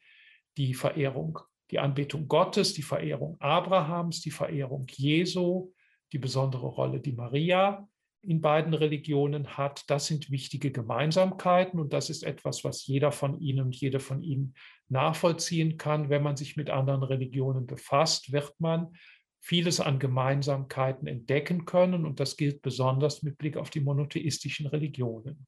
Die 0.57 0.73
Verehrung, 0.73 1.39
die 1.71 1.79
Anbetung 1.79 2.27
Gottes, 2.27 2.73
die 2.73 2.83
Verehrung 2.83 3.37
Abrahams, 3.39 4.21
die 4.21 4.31
Verehrung 4.31 4.85
Jesu, 4.91 5.71
die 6.11 6.19
besondere 6.19 6.67
Rolle, 6.67 6.99
die 6.99 7.13
Maria 7.13 7.87
in 8.21 8.41
beiden 8.41 8.73
Religionen 8.73 9.57
hat. 9.57 9.89
Das 9.89 10.07
sind 10.07 10.31
wichtige 10.31 10.71
Gemeinsamkeiten 10.71 11.79
und 11.79 11.93
das 11.93 12.09
ist 12.09 12.23
etwas, 12.23 12.63
was 12.63 12.85
jeder 12.87 13.11
von 13.11 13.39
Ihnen 13.39 13.65
und 13.65 13.75
jede 13.75 13.99
von 13.99 14.21
Ihnen 14.21 14.53
nachvollziehen 14.89 15.77
kann. 15.77 16.09
Wenn 16.09 16.23
man 16.23 16.35
sich 16.35 16.57
mit 16.57 16.69
anderen 16.69 17.03
Religionen 17.03 17.67
befasst, 17.67 18.31
wird 18.31 18.53
man 18.59 18.93
vieles 19.39 19.79
an 19.79 19.99
Gemeinsamkeiten 19.99 21.07
entdecken 21.07 21.65
können 21.65 22.05
und 22.05 22.19
das 22.19 22.37
gilt 22.37 22.61
besonders 22.61 23.23
mit 23.23 23.37
Blick 23.37 23.55
auf 23.55 23.69
die 23.69 23.79
monotheistischen 23.79 24.67
Religionen. 24.67 25.47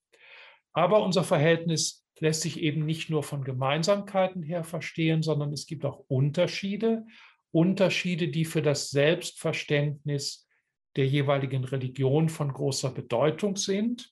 Aber 0.74 1.04
unser 1.04 1.24
Verhältnis 1.24 2.06
lässt 2.20 2.42
sich 2.42 2.60
eben 2.60 2.86
nicht 2.86 3.10
nur 3.10 3.24
von 3.24 3.44
Gemeinsamkeiten 3.44 4.44
her 4.44 4.64
verstehen, 4.64 5.24
sondern 5.24 5.52
es 5.52 5.66
gibt 5.66 5.86
auch 5.86 6.06
Unterschiede, 6.08 7.06
Unterschiede, 7.52 8.28
die 8.28 8.46
für 8.46 8.62
das 8.62 8.90
Selbstverständnis 8.90 10.49
der 10.96 11.08
jeweiligen 11.08 11.64
Religion 11.64 12.30
von 12.30 12.52
großer 12.52 12.92
Bedeutung 12.92 13.56
sind, 13.56 14.12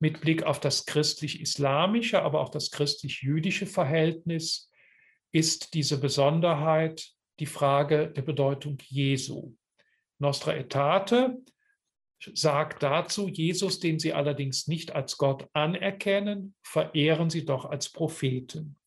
mit 0.00 0.20
Blick 0.20 0.44
auf 0.44 0.60
das 0.60 0.86
christlich-islamische, 0.86 2.22
aber 2.22 2.40
auch 2.40 2.50
das 2.50 2.70
christlich-jüdische 2.70 3.66
Verhältnis, 3.66 4.70
ist 5.32 5.74
diese 5.74 6.00
Besonderheit 6.00 7.10
die 7.40 7.46
Frage 7.46 8.08
der 8.08 8.22
Bedeutung 8.22 8.78
Jesu. 8.86 9.54
Nostra 10.18 10.52
Aetate 10.52 11.36
sagt 12.34 12.82
dazu, 12.82 13.28
Jesus, 13.28 13.78
den 13.78 13.98
sie 13.98 14.12
allerdings 14.12 14.66
nicht 14.66 14.94
als 14.94 15.18
Gott 15.18 15.48
anerkennen, 15.52 16.54
verehren 16.62 17.30
sie 17.30 17.44
doch 17.44 17.64
als 17.64 17.90
Propheten. 17.90 18.77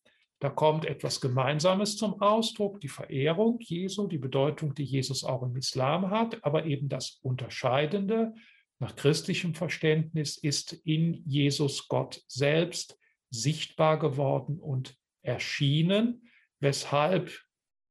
Da 0.42 0.50
kommt 0.50 0.86
etwas 0.86 1.20
Gemeinsames 1.20 1.96
zum 1.96 2.20
Ausdruck, 2.20 2.80
die 2.80 2.88
Verehrung 2.88 3.60
Jesu, 3.60 4.08
die 4.08 4.18
Bedeutung, 4.18 4.74
die 4.74 4.82
Jesus 4.82 5.22
auch 5.22 5.44
im 5.44 5.54
Islam 5.54 6.10
hat, 6.10 6.44
aber 6.44 6.66
eben 6.66 6.88
das 6.88 7.20
Unterscheidende 7.22 8.34
nach 8.80 8.96
christlichem 8.96 9.54
Verständnis 9.54 10.36
ist 10.36 10.72
in 10.72 11.22
Jesus 11.28 11.86
Gott 11.86 12.24
selbst 12.26 12.98
sichtbar 13.30 14.00
geworden 14.00 14.58
und 14.58 14.96
erschienen, 15.22 16.28
weshalb 16.58 17.30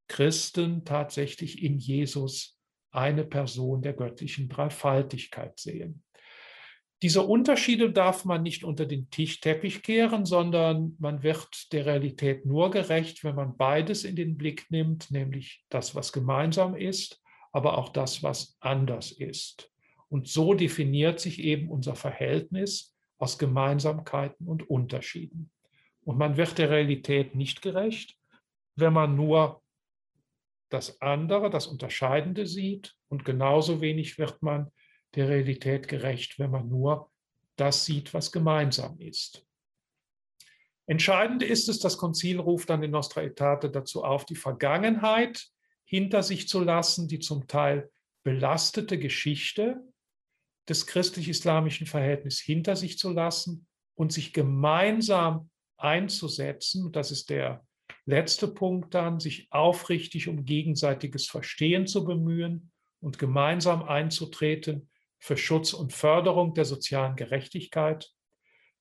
Christen 0.10 0.84
tatsächlich 0.84 1.64
in 1.64 1.78
Jesus 1.78 2.60
eine 2.92 3.24
Person 3.24 3.82
der 3.82 3.94
göttlichen 3.94 4.50
Dreifaltigkeit 4.50 5.58
sehen. 5.58 6.04
Diese 7.02 7.24
Unterschiede 7.24 7.92
darf 7.92 8.26
man 8.26 8.44
nicht 8.44 8.64
unter 8.64 8.86
den 8.86 9.10
Tischteppich 9.10 9.82
kehren, 9.82 10.26
sondern 10.26 10.96
man 11.00 11.24
wird 11.24 11.74
der 11.74 11.88
Realität 11.88 12.46
nur 12.46 12.70
gerecht, 12.70 13.24
wenn 13.24 13.34
man 13.36 13.58
beides 13.58 14.04
in 14.04 14.16
den 14.16 14.38
Blick 14.38 14.70
nimmt, 14.70 15.10
nämlich 15.10 15.66
das, 15.70 15.96
was 15.96 16.14
gemeinsam 16.14 16.76
ist, 16.76 17.20
aber 17.52 17.80
auch 17.80 17.90
das, 17.90 18.22
was 18.22 18.56
anders 18.60 19.12
ist. 19.12 19.72
Und 20.10 20.28
so 20.28 20.54
definiert 20.54 21.20
sich 21.20 21.40
eben 21.40 21.70
unser 21.70 21.96
Verhältnis 21.96 22.96
aus 23.18 23.40
Gemeinsamkeiten 23.40 24.48
und 24.48 24.70
Unterschieden. 24.70 25.50
Und 26.04 26.18
man 26.18 26.38
wird 26.38 26.58
der 26.58 26.70
Realität 26.70 27.34
nicht 27.34 27.62
gerecht, 27.62 28.16
wenn 28.76 28.94
man 28.94 29.16
nur 29.16 29.62
das 30.70 31.02
andere, 31.02 31.50
das 31.50 31.68
Unterscheidende 31.68 32.46
sieht. 32.46 32.96
Und 33.10 33.26
genauso 33.26 33.82
wenig 33.82 34.18
wird 34.18 34.42
man 34.42 34.72
der 35.16 35.30
Realität 35.30 35.88
gerecht, 35.88 36.40
wenn 36.40 36.52
man 36.52 36.70
nur 36.70 37.12
das 37.56 37.86
sieht, 37.86 38.14
was 38.14 38.32
gemeinsam 38.32 39.00
ist. 39.00 39.46
Entscheidend 40.88 41.44
ist 41.44 41.70
es, 41.70 41.80
das 41.80 41.98
Konzil 41.98 42.40
ruft 42.40 42.70
dann 42.70 42.84
in 42.84 42.92
Nostra 42.92 43.22
Aetate 43.22 43.70
dazu 43.70 44.04
auf, 44.04 44.26
die 44.26 44.36
Vergangenheit 44.36 45.48
hinter 45.86 46.24
sich 46.24 46.48
zu 46.48 46.62
lassen, 46.62 47.08
die 47.08 47.20
zum 47.20 47.48
Teil 47.48 47.90
belastete 48.24 48.98
Geschichte 48.98 49.82
des 50.68 50.88
christlich-islamischen 50.88 51.88
Verhältnisses 51.88 52.40
hinter 52.42 52.76
sich 52.76 52.98
zu 52.98 53.12
lassen 53.12 53.68
und 53.96 54.12
sich 54.12 54.34
gemeinsam 54.34 55.50
einzusetzen. 55.78 56.92
Das 56.92 57.12
ist 57.12 57.30
der 57.30 57.66
letzte 58.06 58.48
Punkt 58.48 58.94
dann, 58.94 59.20
sich 59.20 59.48
aufrichtig 59.52 60.28
um 60.28 60.46
gegenseitiges 60.46 61.28
Verstehen 61.28 61.88
zu 61.88 62.06
bemühen 62.06 62.72
und 63.00 63.20
gemeinsam 63.20 63.84
einzutreten 63.84 64.91
für 65.22 65.38
Schutz 65.38 65.74
und 65.74 65.94
Förderung 65.94 66.56
der 66.56 66.66
sozialen 66.66 67.16
Gerechtigkeit, 67.16 68.12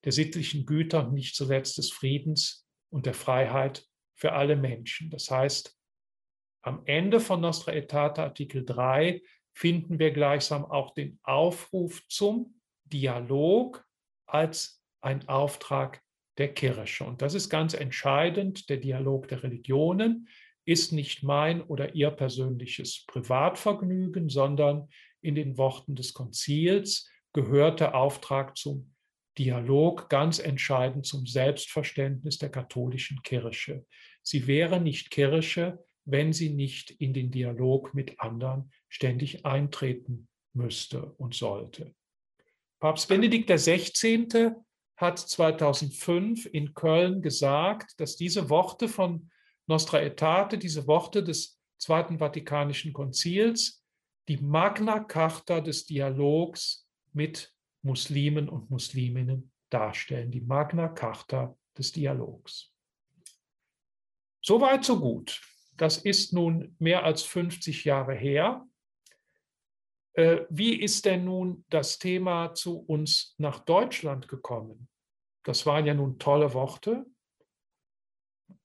der 0.05 0.13
sittlichen 0.13 0.65
Güter 0.65 1.07
und 1.07 1.13
nicht 1.13 1.37
zuletzt 1.37 1.77
des 1.79 1.93
Friedens 1.93 2.67
und 2.89 3.05
der 3.05 3.15
Freiheit 3.15 3.85
für 4.15 4.33
alle 4.33 4.57
Menschen. 4.57 5.11
Das 5.11 5.31
heißt, 5.31 5.77
am 6.63 6.83
Ende 6.87 7.21
von 7.21 7.41
Nostra 7.41 7.73
Aetate 7.73 8.23
Artikel 8.23 8.65
3 8.65 9.23
finden 9.53 9.99
wir 9.99 10.11
gleichsam 10.13 10.65
auch 10.65 10.95
den 10.95 11.19
Aufruf 11.23 12.03
zum 12.09 12.61
Dialog 12.85 13.85
als 14.27 14.83
ein 15.03 15.29
Auftrag 15.29 16.03
der 16.39 16.55
Kirche. 16.55 17.05
Und 17.05 17.21
das 17.21 17.35
ist 17.35 17.51
ganz 17.51 17.75
entscheidend. 17.75 18.71
Der 18.71 18.79
Dialog 18.79 19.29
der 19.29 19.43
Religionen 19.43 20.29
ist 20.65 20.93
nicht 20.93 21.23
mein 21.23 21.63
oder 21.63 21.95
ihr 21.95 22.11
persönliches 22.11 23.05
Privatvergnügen, 23.07 24.29
sondern 24.29 24.89
in 25.23 25.35
den 25.35 25.59
Worten 25.59 25.95
des 25.95 26.15
Konzils 26.15 27.09
gehört 27.33 27.81
der 27.81 27.95
Auftrag 27.95 28.57
zum 28.57 28.95
Dialog 29.39 30.11
ganz 30.11 30.39
entscheidend 30.39 31.07
zum 31.07 31.27
Selbstverständnis 31.27 32.39
der 32.39 32.51
katholischen 32.51 33.23
Kirche. 33.23 33.87
Sie 34.23 34.47
wäre 34.47 34.81
nicht 34.81 35.11
Kirche, 35.11 35.85
wenn 36.05 36.33
sie 36.33 36.51
nicht 36.51 36.91
in 36.91 37.15
den 37.15 37.31
Dialog 37.31 37.95
mit 37.95 38.21
anderen 38.21 38.73
ständig 38.89 39.47
eintreten 39.47 40.29
müsste 40.53 41.13
und 41.13 41.35
sollte. 41.35 41.95
Papst 42.81 43.09
Benedikt 43.09 43.49
XVI. 43.49 44.53
hat 44.97 45.19
2005 45.19 46.47
in 46.47 46.75
Köln 46.75 47.23
gesagt, 47.23 47.99
dass 47.99 48.17
diese 48.17 48.51
Worte 48.51 48.89
von 48.89 49.31
Nostra 49.67 49.99
Aetate, 49.99 50.59
diese 50.59 50.87
Worte 50.87 51.23
des 51.23 51.61
Zweiten 51.79 52.19
Vatikanischen 52.19 52.93
Konzils, 52.93 53.80
die 54.31 54.37
Magna 54.37 55.01
Carta 55.01 55.61
des 55.61 55.87
Dialogs 55.87 56.87
mit 57.13 57.53
Muslimen 57.83 58.49
und 58.49 58.71
Musliminnen 58.71 59.51
darstellen, 59.71 60.31
die 60.31 60.41
Magna 60.41 60.87
Carta 60.87 61.59
des 61.77 61.91
Dialogs. 61.91 62.73
Soweit, 64.41 64.85
so 64.85 65.01
gut. 65.01 65.41
Das 65.77 65.99
ist 65.99 66.33
nun 66.33 66.77
mehr 66.79 67.03
als 67.03 67.25
50 67.25 67.85
Jahre 67.85 68.15
her. 68.15 68.69
Äh, 70.13 70.43
wie 70.49 70.81
ist 70.81 71.07
denn 71.07 71.25
nun 71.25 71.65
das 71.69 71.99
Thema 71.99 72.55
zu 72.55 72.79
uns 72.79 73.35
nach 73.37 73.59
Deutschland 73.59 74.29
gekommen? 74.29 74.89
Das 75.43 75.67
waren 75.67 75.87
ja 75.87 75.95
nun 75.95 76.21
tolle 76.21 76.55
Worte, 76.55 77.05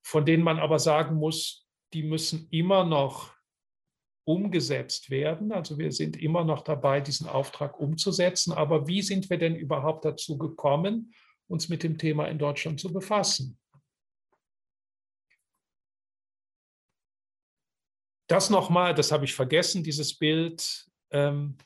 von 0.03 0.27
denen 0.27 0.43
man 0.43 0.59
aber 0.59 0.77
sagen 0.77 1.15
muss, 1.15 1.67
die 1.91 2.03
müssen 2.03 2.47
immer 2.51 2.83
noch 2.83 3.34
umgesetzt 4.25 5.09
werden. 5.09 5.51
Also 5.51 5.77
wir 5.77 5.91
sind 5.91 6.17
immer 6.17 6.43
noch 6.43 6.63
dabei, 6.63 6.99
diesen 6.99 7.27
Auftrag 7.27 7.79
umzusetzen. 7.79 8.51
Aber 8.51 8.87
wie 8.87 9.01
sind 9.01 9.29
wir 9.29 9.37
denn 9.37 9.55
überhaupt 9.55 10.03
dazu 10.03 10.37
gekommen, 10.37 11.13
uns 11.47 11.69
mit 11.69 11.83
dem 11.83 11.97
Thema 11.97 12.27
in 12.27 12.39
Deutschland 12.39 12.79
zu 12.79 12.91
befassen? 12.91 13.57
Das 18.27 18.49
nochmal, 18.49 18.95
das 18.95 19.11
habe 19.11 19.25
ich 19.25 19.35
vergessen, 19.35 19.83
dieses 19.83 20.17
Bild, 20.17 20.85
ähm, 21.11 21.57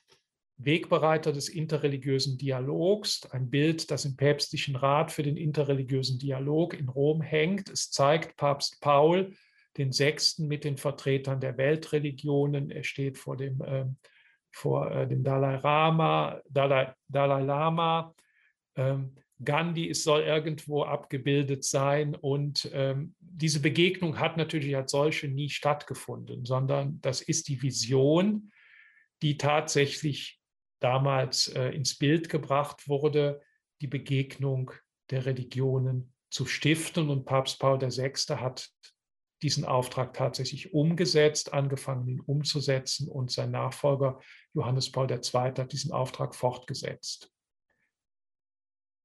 Wegbereiter 0.58 1.32
des 1.32 1.48
interreligiösen 1.48 2.38
Dialogs, 2.38 3.26
ein 3.32 3.50
Bild, 3.50 3.90
das 3.92 4.04
im 4.04 4.18
päpstlichen 4.18 4.76
Rat 4.76 5.14
für 5.14 5.24
den 5.24 5.38
interreligiösen 5.38 6.20
Dialog 6.20 6.74
in 6.74 6.90
Rom 6.90 7.22
hängt. 7.22 7.70
Es 7.70 7.92
zeigt 7.92 8.36
Papst 8.36 8.82
Paul, 8.82 9.34
den 9.78 9.92
Sechsten 9.92 10.48
mit 10.48 10.64
den 10.64 10.78
Vertretern 10.78 11.40
der 11.40 11.58
Weltreligionen. 11.58 12.72
Er 12.72 12.84
steht 12.84 13.18
vor 13.18 13.38
dem, 13.38 13.62
äh, 13.62 13.86
vor, 14.52 14.92
äh, 14.92 15.08
dem 15.08 15.24
Dalai, 15.24 15.58
Lama, 15.58 16.42
Dalai, 16.50 16.94
Dalai 17.08 17.42
Lama. 17.44 18.16
Ähm, 18.76 19.16
Gandhi 19.44 19.90
es 19.90 20.04
soll 20.04 20.22
irgendwo 20.22 20.84
abgebildet 20.84 21.64
sein. 21.64 22.16
Und 22.16 22.70
ähm, 22.74 23.16
diese 23.20 23.62
Begegnung 23.62 24.20
hat 24.20 24.38
natürlich 24.38 24.76
als 24.76 24.92
solche 24.92 25.28
nie 25.28 25.50
stattgefunden, 25.50 26.46
sondern 26.46 27.00
das 27.02 27.22
ist 27.22 27.48
die 27.48 27.62
Vision, 27.62 28.52
die 29.22 29.38
tatsächlich 29.38 30.40
damals 30.80 31.48
äh, 31.50 31.70
ins 31.70 31.98
Bild 31.98 32.30
gebracht 32.30 32.88
wurde, 32.88 33.42
die 33.82 33.88
Begegnung 33.88 34.72
der 35.10 35.26
Religionen 35.26 36.14
zu 36.30 36.46
stiften. 36.46 37.10
Und 37.10 37.26
Papst 37.26 37.60
Paul 37.60 37.80
VI. 37.80 38.12
hat 38.36 38.70
diesen 39.42 39.66
Auftrag 39.66 40.14
tatsächlich 40.14 40.74
umgesetzt, 40.74 41.54
angefangen, 41.54 42.08
ihn 42.08 42.20
umzusetzen 42.20 43.08
und 43.08 43.32
sein 43.32 43.52
Nachfolger 43.52 44.20
Johannes 44.54 44.92
Paul 44.92 45.10
II. 45.10 45.20
hat 45.32 45.72
diesen 45.72 45.92
Auftrag 45.92 46.36
fortgesetzt. 46.36 47.32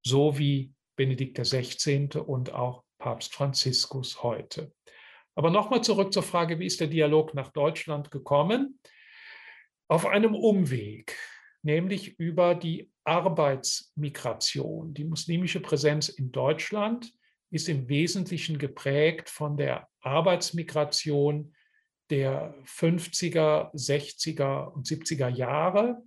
So 0.04 0.38
wie 0.38 0.72
Benedikt 0.96 1.38
XVI. 1.38 2.08
und 2.18 2.52
auch 2.52 2.84
Papst 2.98 3.34
Franziskus 3.34 4.22
heute. 4.22 4.72
Aber 5.34 5.50
nochmal 5.50 5.82
zurück 5.82 6.12
zur 6.12 6.22
Frage, 6.22 6.58
wie 6.58 6.66
ist 6.66 6.80
der 6.80 6.86
Dialog 6.86 7.34
nach 7.34 7.50
Deutschland 7.50 8.10
gekommen? 8.10 8.78
Auf 9.88 10.06
einem 10.06 10.34
Umweg, 10.34 11.16
nämlich 11.62 12.18
über 12.18 12.54
die 12.54 12.90
Arbeitsmigration. 13.04 14.94
Die 14.94 15.04
muslimische 15.04 15.60
Präsenz 15.60 16.08
in 16.08 16.32
Deutschland 16.32 17.12
ist 17.54 17.68
im 17.68 17.88
Wesentlichen 17.88 18.58
geprägt 18.58 19.30
von 19.30 19.56
der 19.56 19.88
Arbeitsmigration 20.00 21.54
der 22.10 22.52
50er, 22.64 23.72
60er 23.72 24.72
und 24.72 24.88
70er 24.88 25.28
Jahre. 25.28 26.02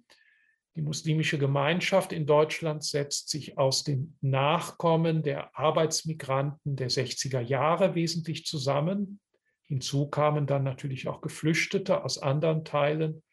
Die 0.76 0.82
muslimische 0.82 1.40
Gemeinschaft 1.40 2.12
in 2.12 2.26
Deutschland 2.26 2.84
setzt 2.84 3.30
sich 3.30 3.58
aus 3.58 3.86
den 3.86 4.18
Nachkommen 4.20 5.24
der 5.24 5.58
Arbeitsmigranten 5.58 6.76
der 6.76 6.90
60er 6.90 7.40
Jahre 7.40 7.96
wesentlich 7.96 8.46
zusammen. 8.46 9.22
Hinzu 9.64 10.10
kamen 10.10 10.48
dann 10.48 10.66
natürlich 10.66 11.08
auch 11.08 11.22
Geflüchtete 11.22 12.04
aus 12.04 12.18
anderen 12.18 12.66
Teilen 12.66 13.24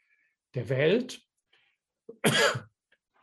der 0.54 0.68
Welt. 0.68 1.20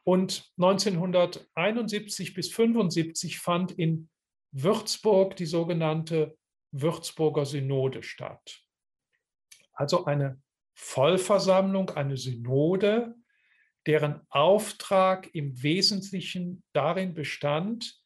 Und 0.03 0.51
1971 0.57 2.33
bis 2.33 2.49
1975 2.49 3.39
fand 3.39 3.71
in 3.71 4.09
Würzburg 4.51 5.35
die 5.35 5.45
sogenannte 5.45 6.37
Würzburger 6.71 7.45
Synode 7.45 8.03
statt. 8.03 8.61
Also 9.73 10.05
eine 10.05 10.41
Vollversammlung, 10.73 11.89
eine 11.91 12.17
Synode, 12.17 13.15
deren 13.85 14.21
Auftrag 14.29 15.33
im 15.33 15.61
Wesentlichen 15.63 16.63
darin 16.73 17.13
bestand, 17.13 17.99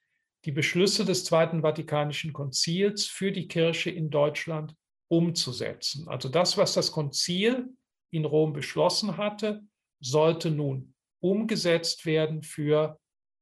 die 0.45 0.51
Beschlüsse 0.51 1.05
des 1.05 1.25
Zweiten 1.25 1.61
Vatikanischen 1.61 2.31
Konzils 2.31 3.05
für 3.05 3.31
die 3.31 3.47
Kirche 3.47 3.89
in 3.89 4.09
Deutschland 4.09 4.75
umzusetzen. 5.07 6.07
Also 6.07 6.29
das, 6.29 6.57
was 6.57 6.73
das 6.73 6.91
Konzil 6.91 7.75
in 8.11 8.25
Rom 8.25 8.53
beschlossen 8.53 9.17
hatte, 9.17 9.61
sollte 9.99 10.51
nun 10.51 10.93
umgesetzt 11.19 12.05
werden 12.05 12.43
für 12.43 12.99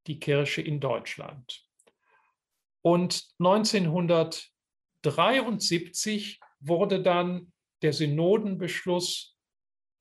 die 0.08 0.20
Kirche 0.20 0.62
in 0.62 0.80
Deutschland. 0.80 1.63
Und 2.84 3.28
1973 3.40 6.40
wurde 6.60 7.02
dann 7.02 7.52
der 7.82 7.94
Synodenbeschluss 7.94 9.36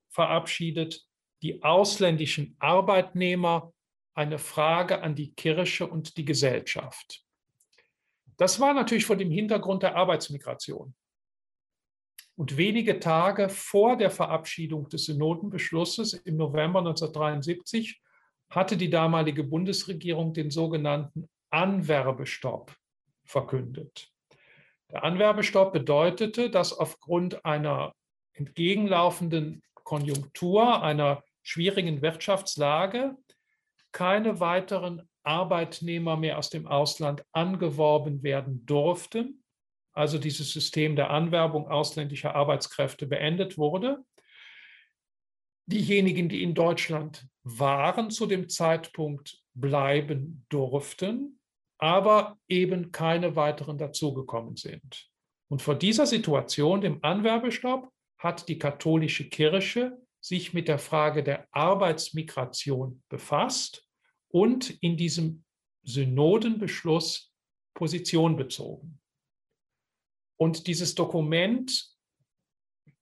verabschiedet, 0.09 1.07
die 1.41 1.63
ausländischen 1.63 2.55
Arbeitnehmer 2.59 3.73
eine 4.13 4.37
Frage 4.37 5.01
an 5.01 5.15
die 5.15 5.33
Kirche 5.33 5.87
und 5.87 6.17
die 6.17 6.25
Gesellschaft. 6.25 7.23
Das 8.37 8.59
war 8.59 8.73
natürlich 8.73 9.05
vor 9.05 9.15
dem 9.15 9.31
Hintergrund 9.31 9.83
der 9.83 9.95
Arbeitsmigration. 9.95 10.93
Und 12.35 12.57
wenige 12.57 12.99
Tage 12.99 13.47
vor 13.47 13.95
der 13.95 14.11
Verabschiedung 14.11 14.89
des 14.89 15.05
Synodenbeschlusses 15.05 16.11
im 16.13 16.35
November 16.35 16.79
1973 16.79 18.01
hatte 18.49 18.75
die 18.75 18.89
damalige 18.89 19.43
Bundesregierung 19.43 20.33
den 20.33 20.49
sogenannten 20.51 21.29
Anwerbestopp 21.53 22.75
verkündet. 23.23 24.11
Der 24.91 25.03
Anwerbestopp 25.03 25.71
bedeutete, 25.71 26.49
dass 26.49 26.73
aufgrund 26.77 27.45
einer 27.45 27.93
entgegenlaufenden 28.33 29.61
Konjunktur, 29.73 30.81
einer 30.81 31.23
schwierigen 31.43 32.01
Wirtschaftslage 32.01 33.15
keine 33.91 34.39
weiteren 34.39 35.07
Arbeitnehmer 35.23 36.17
mehr 36.17 36.37
aus 36.37 36.49
dem 36.49 36.67
Ausland 36.67 37.23
angeworben 37.31 38.23
werden 38.23 38.65
durften, 38.65 39.43
also 39.93 40.17
dieses 40.17 40.51
System 40.51 40.95
der 40.95 41.11
Anwerbung 41.11 41.67
ausländischer 41.67 42.35
Arbeitskräfte 42.35 43.05
beendet 43.05 43.57
wurde. 43.57 44.03
Diejenigen, 45.65 46.29
die 46.29 46.43
in 46.43 46.55
Deutschland 46.55 47.27
waren 47.43 48.09
zu 48.09 48.25
dem 48.25 48.49
Zeitpunkt, 48.49 49.43
bleiben 49.53 50.45
durften, 50.49 51.39
aber 51.83 52.39
eben 52.47 52.93
keine 52.93 53.35
weiteren 53.35 53.77
dazugekommen 53.77 54.55
sind. 54.55 55.09
Und 55.49 55.61
vor 55.61 55.75
dieser 55.75 56.05
Situation, 56.05 56.79
dem 56.79 57.03
Anwerbestopp, 57.03 57.91
hat 58.17 58.47
die 58.47 58.57
katholische 58.57 59.27
Kirche 59.27 60.01
sich 60.21 60.53
mit 60.53 60.69
der 60.69 60.79
Frage 60.79 61.23
der 61.23 61.45
Arbeitsmigration 61.51 63.03
befasst 63.09 63.85
und 64.29 64.69
in 64.81 64.95
diesem 64.95 65.43
Synodenbeschluss 65.81 67.33
Position 67.73 68.37
bezogen. 68.37 69.01
Und 70.37 70.67
dieses 70.67 70.95
Dokument 70.95 71.85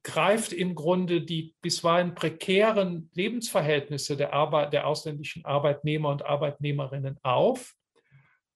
greift 0.02 0.54
im 0.54 0.74
Grunde 0.74 1.22
die 1.22 1.54
bisweilen 1.62 2.15
prekären 2.15 3.12
Lebensverhältnisse 3.13 4.17
der, 4.17 4.34
Arbeit, 4.34 4.74
der 4.74 4.88
ausländischen 4.88 5.46
Arbeitnehmer 5.46 6.10
und 6.10 6.26
Arbeitnehmerinnen 6.26 7.20
auf. 7.22 7.76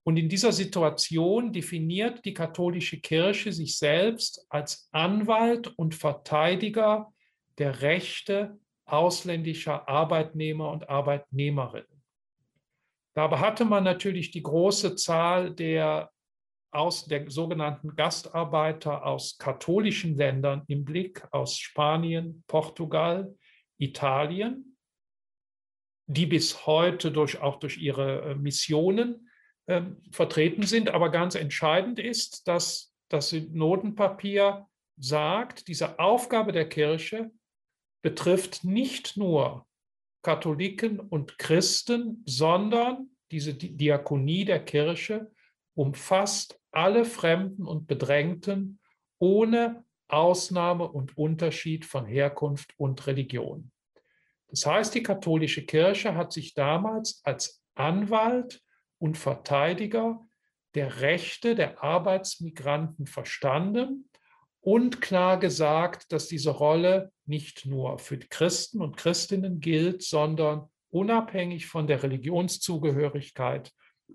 Und 0.07 0.17
in 0.17 0.29
dieser 0.29 0.51
Situation 0.51 1.51
definiert 1.51 2.23
die 2.25 2.33
katholische 2.33 2.99
Kirche 3.01 3.51
sich 3.51 3.77
selbst 3.79 4.45
als 4.49 4.87
Anwalt 4.91 5.67
und 5.79 5.95
Verteidiger 5.95 7.11
der 7.57 7.81
Rechte 7.81 8.59
ausländischer 8.85 9.89
Arbeitnehmer 9.89 10.71
und 10.71 10.87
Arbeitnehmerinnen. 10.89 12.03
Dabei 13.15 13.39
hatte 13.39 13.65
man 13.65 13.83
natürlich 13.83 14.29
die 14.29 14.43
große 14.43 14.95
Zahl 14.95 15.55
der, 15.55 16.11
aus, 16.71 17.05
der 17.05 17.31
sogenannten 17.31 17.95
Gastarbeiter 17.95 19.07
aus 19.07 19.39
katholischen 19.39 20.17
Ländern 20.17 20.63
im 20.67 20.85
Blick, 20.85 21.25
aus 21.31 21.57
Spanien, 21.57 22.43
Portugal, 22.45 23.35
Italien, 23.79 24.77
die 26.05 26.27
bis 26.27 26.67
heute 26.67 27.11
durch, 27.11 27.41
auch 27.41 27.55
durch 27.55 27.77
ihre 27.77 28.21
äh, 28.21 28.35
Missionen 28.35 29.24
äh, 29.67 29.81
vertreten 30.11 30.63
sind. 30.63 30.89
Aber 30.89 31.09
ganz 31.09 31.35
entscheidend 31.35 31.99
ist, 31.99 32.47
dass 32.47 32.93
das 33.09 33.29
Synodenpapier 33.29 34.67
sagt, 34.97 35.67
diese 35.67 35.99
Aufgabe 35.99 36.51
der 36.51 36.69
Kirche 36.69 37.31
betrifft 38.01 38.63
nicht 38.63 39.17
nur 39.17 39.65
Katholiken 40.21 40.99
und 40.99 41.37
Christen, 41.37 42.23
sondern 42.25 43.09
diese 43.31 43.53
Diakonie 43.53 44.45
der 44.45 44.63
Kirche 44.63 45.31
umfasst 45.75 46.59
alle 46.71 47.05
Fremden 47.05 47.65
und 47.65 47.87
Bedrängten 47.87 48.79
ohne 49.19 49.83
Ausnahme 50.07 50.87
und 50.87 51.17
Unterschied 51.17 51.85
von 51.85 52.05
Herkunft 52.05 52.73
und 52.77 53.05
Religion. 53.07 53.71
Das 54.47 54.65
heißt, 54.65 54.93
die 54.95 55.03
katholische 55.03 55.65
Kirche 55.65 56.15
hat 56.15 56.31
sich 56.31 56.53
damals 56.53 57.21
als 57.23 57.63
Anwalt 57.73 58.61
und 58.99 59.17
Verteidiger 59.17 60.25
der 60.75 61.01
Rechte 61.01 61.55
der 61.55 61.83
Arbeitsmigranten 61.83 63.07
verstanden 63.07 64.09
und 64.61 64.99
klar 64.99 65.39
gesagt, 65.39 66.11
dass 66.11 66.27
diese 66.27 66.49
Rolle 66.49 67.11
nicht 67.25 67.65
nur 67.65 67.99
für 67.99 68.17
Christen 68.17 68.81
und 68.81 68.97
Christinnen 68.97 69.59
gilt, 69.59 70.03
sondern 70.03 70.69
unabhängig 70.89 71.67
von 71.67 71.87
der 71.87 72.03
Religionszugehörigkeit 72.03 73.71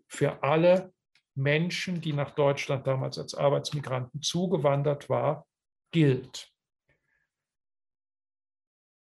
für 0.06 0.42
alle 0.42 0.92
Menschen, 1.34 2.00
die 2.00 2.12
nach 2.12 2.32
Deutschland 2.32 2.86
damals 2.86 3.18
als 3.18 3.34
Arbeitsmigranten 3.34 4.22
zugewandert 4.22 5.08
war, 5.08 5.46
gilt. 5.92 6.50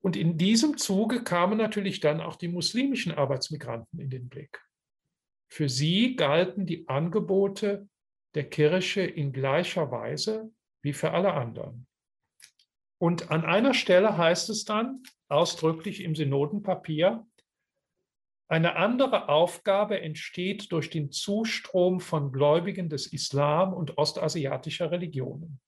Und 0.00 0.16
in 0.16 0.36
diesem 0.36 0.78
Zuge 0.78 1.22
kamen 1.22 1.58
natürlich 1.58 2.00
dann 2.00 2.20
auch 2.20 2.36
die 2.36 2.48
muslimischen 2.48 3.12
Arbeitsmigranten 3.12 4.00
in 4.00 4.10
den 4.10 4.28
Blick. 4.28 4.60
Für 5.52 5.68
sie 5.68 6.16
galten 6.16 6.64
die 6.64 6.88
Angebote 6.88 7.86
der 8.34 8.48
Kirche 8.48 9.02
in 9.02 9.34
gleicher 9.34 9.90
Weise 9.90 10.50
wie 10.80 10.94
für 10.94 11.10
alle 11.10 11.34
anderen. 11.34 11.86
Und 12.98 13.30
an 13.30 13.44
einer 13.44 13.74
Stelle 13.74 14.16
heißt 14.16 14.48
es 14.48 14.64
dann 14.64 15.02
ausdrücklich 15.28 16.00
im 16.04 16.14
Synodenpapier, 16.14 17.26
eine 18.48 18.76
andere 18.76 19.28
Aufgabe 19.28 20.00
entsteht 20.00 20.72
durch 20.72 20.88
den 20.88 21.12
Zustrom 21.12 22.00
von 22.00 22.32
Gläubigen 22.32 22.88
des 22.88 23.12
Islam 23.12 23.74
und 23.74 23.98
ostasiatischer 23.98 24.90
Religionen. 24.90 25.60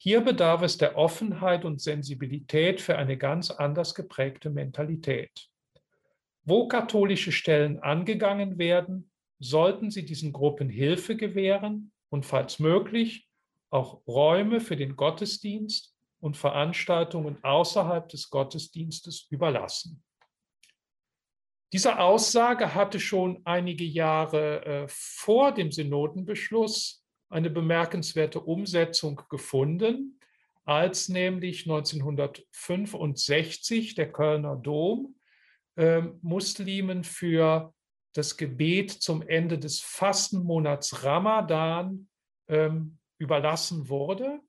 Hier 0.00 0.20
bedarf 0.20 0.62
es 0.62 0.78
der 0.78 0.96
Offenheit 0.96 1.64
und 1.64 1.80
Sensibilität 1.80 2.80
für 2.80 2.96
eine 2.96 3.18
ganz 3.18 3.50
anders 3.50 3.96
geprägte 3.96 4.50
Mentalität. 4.50 5.50
Wo 6.44 6.68
katholische 6.68 7.32
Stellen 7.32 7.80
angegangen 7.80 8.58
werden, 8.58 9.10
sollten 9.38 9.90
sie 9.90 10.04
diesen 10.04 10.32
Gruppen 10.32 10.68
Hilfe 10.68 11.16
gewähren 11.16 11.90
und 12.10 12.26
falls 12.26 12.58
möglich 12.58 13.26
auch 13.70 14.06
Räume 14.06 14.60
für 14.60 14.76
den 14.76 14.94
Gottesdienst 14.94 15.96
und 16.20 16.36
Veranstaltungen 16.36 17.42
außerhalb 17.42 18.08
des 18.08 18.28
Gottesdienstes 18.30 19.26
überlassen. 19.30 20.04
Diese 21.72 21.98
Aussage 21.98 22.74
hatte 22.74 23.00
schon 23.00 23.40
einige 23.44 23.84
Jahre 23.84 24.64
äh, 24.64 24.86
vor 24.88 25.52
dem 25.52 25.72
Synodenbeschluss 25.72 27.04
eine 27.28 27.50
bemerkenswerte 27.50 28.40
Umsetzung 28.40 29.20
gefunden, 29.28 30.20
als 30.64 31.08
nämlich 31.08 31.64
1965 31.64 33.96
der 33.96 34.12
Kölner 34.12 34.54
Dom 34.56 35.16
äh, 35.76 36.02
Muslimen 36.22 37.04
für 37.04 37.72
das 38.14 38.36
Gebet 38.36 38.90
zum 38.90 39.22
Ende 39.22 39.58
des 39.58 39.80
Fastenmonats 39.80 41.04
Ramadan 41.04 42.08
ähm, 42.48 42.98
überlassen 43.18 43.88
wurde. 43.88 44.40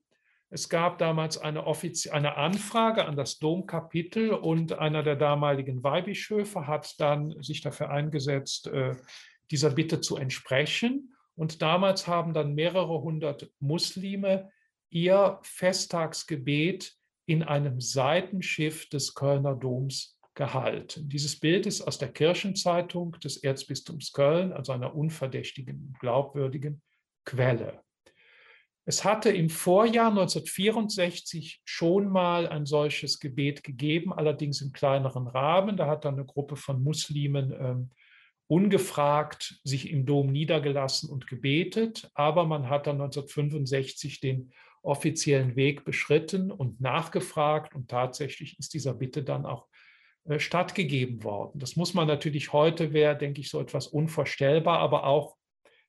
Es 0.49 0.69
gab 0.69 0.99
damals 0.99 1.37
eine, 1.37 1.65
eine, 1.65 2.37
Anfrage 2.37 3.05
an 3.05 3.15
das 3.15 3.39
Domkapitel 3.39 4.31
und 4.31 4.73
einer 4.73 5.03
der 5.03 5.15
damaligen 5.15 5.83
Weihbischöfe 5.83 6.67
hat 6.67 6.99
dann 6.99 7.41
sich 7.41 7.61
dafür 7.61 7.89
eingesetzt, 7.89 8.67
äh, 8.67 8.95
dieser 9.51 9.71
Bitte 9.71 10.01
zu 10.01 10.17
entsprechen. 10.17 11.15
Und 11.35 11.61
damals 11.61 12.07
haben 12.07 12.33
dann 12.33 12.53
mehrere 12.53 13.01
hundert 13.01 13.51
Muslime 13.59 14.51
ihr 14.89 15.39
Festtagsgebet 15.41 16.95
in 17.25 17.43
einem 17.43 17.81
Seitenschiff 17.81 18.87
des 18.87 19.15
Kölner 19.15 19.55
Doms 19.55 20.14
gehalten. 20.35 21.09
Dieses 21.09 21.39
Bild 21.39 21.65
ist 21.65 21.81
aus 21.81 21.97
der 21.97 22.11
Kirchenzeitung 22.11 23.13
des 23.23 23.37
Erzbistums 23.37 24.11
Köln, 24.11 24.53
also 24.53 24.73
einer 24.73 24.95
unverdächtigen, 24.95 25.95
glaubwürdigen 25.99 26.81
Quelle. 27.23 27.81
Es 28.87 29.03
hatte 29.03 29.31
im 29.31 29.49
Vorjahr 29.49 30.09
1964 30.09 31.61
schon 31.65 32.07
mal 32.07 32.47
ein 32.47 32.67
solches 32.67 33.19
Gebet 33.19 33.63
gegeben, 33.63 34.13
allerdings 34.13 34.61
im 34.61 34.73
kleineren 34.73 35.27
Rahmen. 35.27 35.75
Da 35.75 35.87
hat 35.87 36.05
dann 36.05 36.15
eine 36.15 36.25
Gruppe 36.25 36.55
von 36.55 36.83
Muslimen 36.83 37.51
ähm, 37.51 37.89
ungefragt 38.47 39.59
sich 39.63 39.89
im 39.89 40.05
Dom 40.05 40.31
niedergelassen 40.31 41.09
und 41.09 41.25
gebetet. 41.25 42.11
Aber 42.13 42.45
man 42.45 42.69
hat 42.69 42.85
dann 42.85 43.01
1965 43.01 44.19
den 44.19 44.51
offiziellen 44.83 45.55
Weg 45.55 45.83
beschritten 45.83 46.51
und 46.51 46.79
nachgefragt. 46.79 47.73
Und 47.73 47.89
tatsächlich 47.89 48.59
ist 48.59 48.75
dieser 48.75 48.93
Bitte 48.93 49.23
dann 49.23 49.47
auch 49.47 49.65
stattgegeben 50.37 51.23
worden. 51.23 51.59
Das 51.59 51.75
muss 51.75 51.93
man 51.93 52.07
natürlich 52.07 52.51
heute, 52.51 52.93
wäre, 52.93 53.17
denke 53.17 53.41
ich, 53.41 53.49
so 53.49 53.59
etwas 53.59 53.87
unvorstellbar, 53.87 54.79
aber 54.79 55.05
auch 55.05 55.37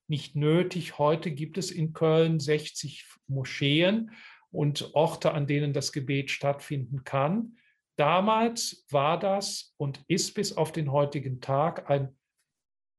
nicht 0.09 0.37
nötig. 0.37 0.99
Heute 0.99 1.31
gibt 1.31 1.59
es 1.59 1.70
in 1.70 1.92
Köln 1.92 2.38
60 2.38 3.05
Moscheen 3.27 4.12
und 4.51 4.94
Orte, 4.94 5.33
an 5.33 5.46
denen 5.46 5.72
das 5.72 5.92
Gebet 5.92 6.31
stattfinden 6.31 7.05
kann. 7.05 7.57
Damals 7.96 8.87
war 8.90 9.18
das 9.18 9.75
und 9.79 10.05
ist 10.07 10.35
bis 10.35 10.57
auf 10.57 10.70
den 10.70 10.92
heutigen 10.92 11.40
Tag 11.40 11.88
ein 11.90 12.14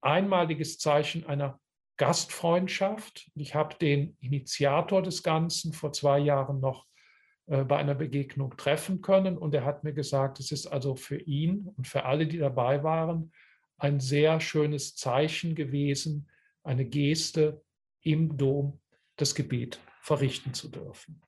einmaliges 0.01 0.79
Zeichen 0.79 1.25
einer 1.25 1.59
Gastfreundschaft. 1.97 3.29
Ich 3.35 3.55
habe 3.55 3.75
den 3.75 4.17
Initiator 4.19 5.01
des 5.01 5.23
Ganzen 5.23 5.73
vor 5.73 5.93
zwei 5.93 6.19
Jahren 6.19 6.59
noch 6.59 6.85
äh, 6.85 6.96
bei 7.47 7.77
einer 7.77 7.95
Begegnung 7.95 8.57
treffen 8.57 9.01
können 9.01 9.37
und 9.37 9.53
er 9.53 9.63
hat 9.63 9.85
mir 9.85 9.93
gesagt, 9.93 10.39
es 10.39 10.51
ist 10.51 10.67
also 10.67 10.95
für 10.95 11.17
ihn 11.17 11.69
und 11.77 11.87
für 11.87 12.03
alle, 12.03 12.27
die 12.27 12.37
dabei 12.39 12.83
waren, 12.83 13.31
ein 13.77 13.99
sehr 13.99 14.39
schönes 14.41 14.95
Zeichen 14.95 15.55
gewesen, 15.55 16.27
eine 16.63 16.85
Geste 16.85 17.63
im 18.01 18.37
Dom 18.37 18.79
das 19.15 19.33
Gebet 19.33 19.79
verrichten 20.01 20.53
zu 20.53 20.69
dürfen. 20.69 21.21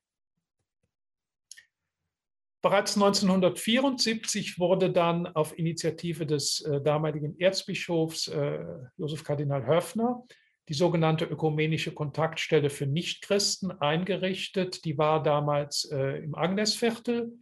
Bereits 2.62 2.96
1974 2.96 4.60
wurde 4.60 4.92
dann 4.92 5.28
auf 5.28 5.58
Initiative 5.58 6.26
des 6.26 6.62
äh, 6.62 6.82
damaligen 6.82 7.40
Erzbischofs 7.40 8.28
äh, 8.28 8.60
Josef 8.98 9.24
Kardinal 9.24 9.66
Höffner 9.66 10.26
die 10.70 10.76
sogenannte 10.76 11.26
ökumenische 11.26 11.94
Kontaktstelle 11.94 12.70
für 12.70 12.86
Nichtchristen 12.86 13.72
eingerichtet. 13.82 14.86
Die 14.86 15.00
war 15.00 15.24
damals 15.24 15.86
äh, 15.92 16.24
im 16.24 16.36
Agnesviertel. 16.36 17.34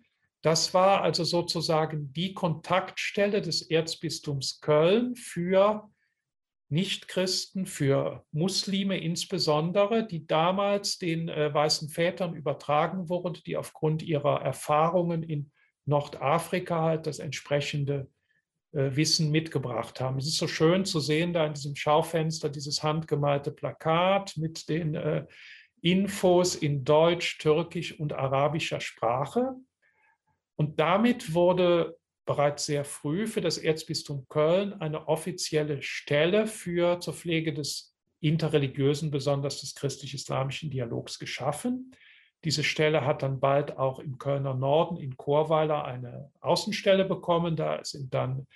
Das 0.42 0.74
war 0.74 1.02
also 1.02 1.26
sozusagen 1.26 2.14
die 2.14 2.34
Kontaktstelle 2.34 3.42
des 3.42 3.64
Erzbistums 3.64 4.62
Köln 4.62 5.18
für 5.18 5.90
Nichtchristen, 6.70 7.66
für 7.66 8.26
Muslime 8.32 8.98
insbesondere, 8.98 10.08
die 10.08 10.26
damals 10.26 10.98
den 10.98 11.28
äh, 11.28 11.54
weißen 11.54 11.90
Vätern 11.90 12.34
übertragen 12.34 13.10
wurden, 13.10 13.42
die 13.46 13.58
aufgrund 13.58 14.04
ihrer 14.04 14.42
Erfahrungen 14.42 15.24
in 15.24 15.52
Nordafrika 15.86 16.82
halt 16.82 17.08
das 17.08 17.20
entsprechende 17.20 18.10
Wissen 18.72 19.32
mitgebracht 19.32 20.02
haben. 20.02 20.18
Es 20.18 20.28
ist 20.28 20.38
so 20.38 20.48
schön 20.48 20.86
zu 20.86 21.00
sehen, 21.00 21.34
da 21.34 21.46
in 21.46 21.54
diesem 21.54 21.76
Schaufenster 21.76 22.50
dieses 22.50 22.84
handgemalte 22.84 23.52
Plakat 23.52 24.36
mit 24.38 24.68
den 24.70 24.96
äh, 24.96 25.26
Infos 25.82 26.56
in 26.56 26.84
Deutsch, 26.84 27.38
Türkisch 27.38 28.00
und 28.00 28.14
arabischer 28.14 28.80
Sprache. 28.80 29.54
Und 30.56 30.80
damit 30.80 31.34
wurde 31.34 31.98
bereits 32.26 32.66
sehr 32.66 32.84
früh 32.84 33.26
für 33.26 33.42
das 33.42 33.58
Erzbistum 33.58 34.28
Köln 34.28 34.74
eine 34.74 35.08
offizielle 35.08 35.82
Stelle 35.82 36.46
für 36.46 37.00
zur 37.00 37.14
Pflege 37.14 37.54
des 37.54 37.96
interreligiösen, 38.20 39.12
besonders 39.12 39.62
des 39.62 39.76
christlich-islamischen 39.76 40.70
Dialogs 40.70 41.20
geschaffen. 41.20 41.96
Diese 42.48 42.64
Stelle 42.64 43.06
hat 43.06 43.24
dann 43.24 43.42
bald 43.42 43.78
auch 43.78 44.00
im 44.00 44.18
Kölner 44.18 44.54
Norden 44.54 44.96
in 44.96 45.18
Chorweiler 45.18 45.84
eine 45.84 46.32
Außenstelle 46.40 47.04
bekommen. 47.04 47.58
Da 47.58 47.84
sind 47.84 48.14
dann 48.14 48.48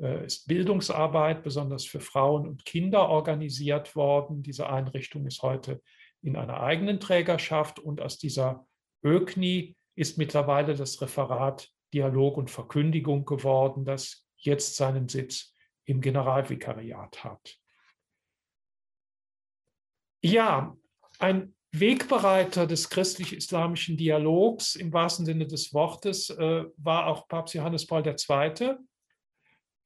äh, 0.00 0.24
ist 0.24 0.46
Bildungsarbeit 0.46 1.42
besonders 1.42 1.84
für 1.84 1.98
Frauen 1.98 2.46
und 2.46 2.64
Kinder 2.64 3.08
organisiert 3.08 3.96
worden. 3.96 4.44
Diese 4.44 4.70
Einrichtung 4.70 5.26
ist 5.26 5.42
heute 5.42 5.82
in 6.22 6.36
einer 6.36 6.60
eigenen 6.60 7.00
Trägerschaft 7.00 7.80
und 7.80 8.00
aus 8.00 8.18
dieser 8.18 8.68
ÖKNI 9.02 9.74
ist 9.96 10.16
mittlerweile 10.16 10.76
das 10.76 11.02
Referat 11.02 11.72
Dialog 11.92 12.36
und 12.36 12.52
Verkündigung 12.52 13.24
geworden, 13.24 13.84
das 13.84 14.28
jetzt 14.36 14.76
seinen 14.76 15.08
Sitz 15.08 15.56
im 15.86 16.00
Generalvikariat 16.00 17.24
hat. 17.24 17.58
Ja, 20.22 20.76
ein 21.18 21.52
Wegbereiter 21.72 22.66
des 22.66 22.90
christlich-islamischen 22.90 23.96
Dialogs 23.96 24.74
im 24.74 24.92
wahrsten 24.92 25.24
Sinne 25.24 25.46
des 25.46 25.72
Wortes 25.72 26.30
äh, 26.30 26.64
war 26.76 27.06
auch 27.06 27.28
Papst 27.28 27.54
Johannes 27.54 27.86
Paul 27.86 28.02
II., 28.06 28.76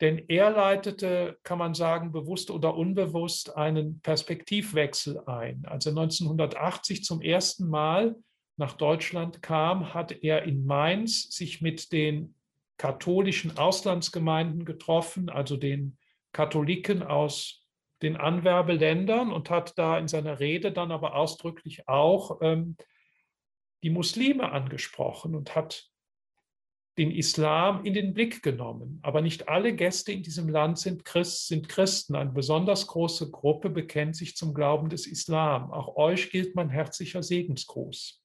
denn 0.01 0.25
er 0.29 0.51
leitete, 0.51 1.39
kann 1.45 1.59
man 1.59 1.73
sagen, 1.73 2.11
bewusst 2.11 2.51
oder 2.51 2.75
unbewusst 2.75 3.57
einen 3.57 4.01
Perspektivwechsel 4.01 5.23
ein. 5.27 5.65
Als 5.67 5.87
er 5.87 5.93
1980 5.93 7.05
zum 7.05 7.23
ersten 7.23 7.69
Mal 7.69 8.17
nach 8.57 8.75
Deutschland 8.75 9.41
kam, 9.41 9.95
hat 9.95 10.11
er 10.23 10.43
in 10.45 10.67
Mainz 10.67 11.31
sich 11.31 11.61
mit 11.61 11.93
den 11.93 12.35
katholischen 12.77 13.57
Auslandsgemeinden 13.57 14.65
getroffen, 14.65 15.29
also 15.29 15.57
den 15.57 15.97
Katholiken 16.33 17.03
aus 17.03 17.64
den 18.05 18.17
Anwerbeländern 18.17 19.33
und 19.33 19.51
hat 19.51 19.77
da 19.79 19.99
in 19.99 20.09
seiner 20.09 20.39
Rede 20.39 20.73
dann 20.73 20.93
aber 20.93 21.17
ausdrücklich 21.17 21.89
auch 21.89 22.39
ähm, 22.43 22.77
die 23.83 23.91
Muslime 23.91 24.53
angesprochen 24.53 25.35
und 25.35 25.57
hat 25.57 25.91
den 26.97 27.11
Islam 27.11 27.85
in 27.85 27.93
den 27.93 28.15
Blick 28.15 28.43
genommen. 28.43 29.01
Aber 29.03 29.21
nicht 29.21 29.49
alle 29.49 29.75
Gäste 29.75 30.13
in 30.13 30.23
diesem 30.23 30.49
Land 30.49 30.79
sind, 30.79 31.05
Christ, 31.05 31.49
sind 31.49 31.69
Christen. 31.69 32.15
Eine 32.15 32.31
besonders 32.31 32.87
große 32.87 33.31
Gruppe 33.33 33.69
bekennt 33.69 34.15
sich 34.15 34.37
zum 34.37 34.55
Glauben 34.55 34.89
des 34.89 35.07
Islam. 35.07 35.73
Auch 35.73 35.97
euch 35.97 36.31
gilt 36.31 36.55
mein 36.55 36.71
herzlicher 36.71 37.23
Segensgruß. 37.23 38.23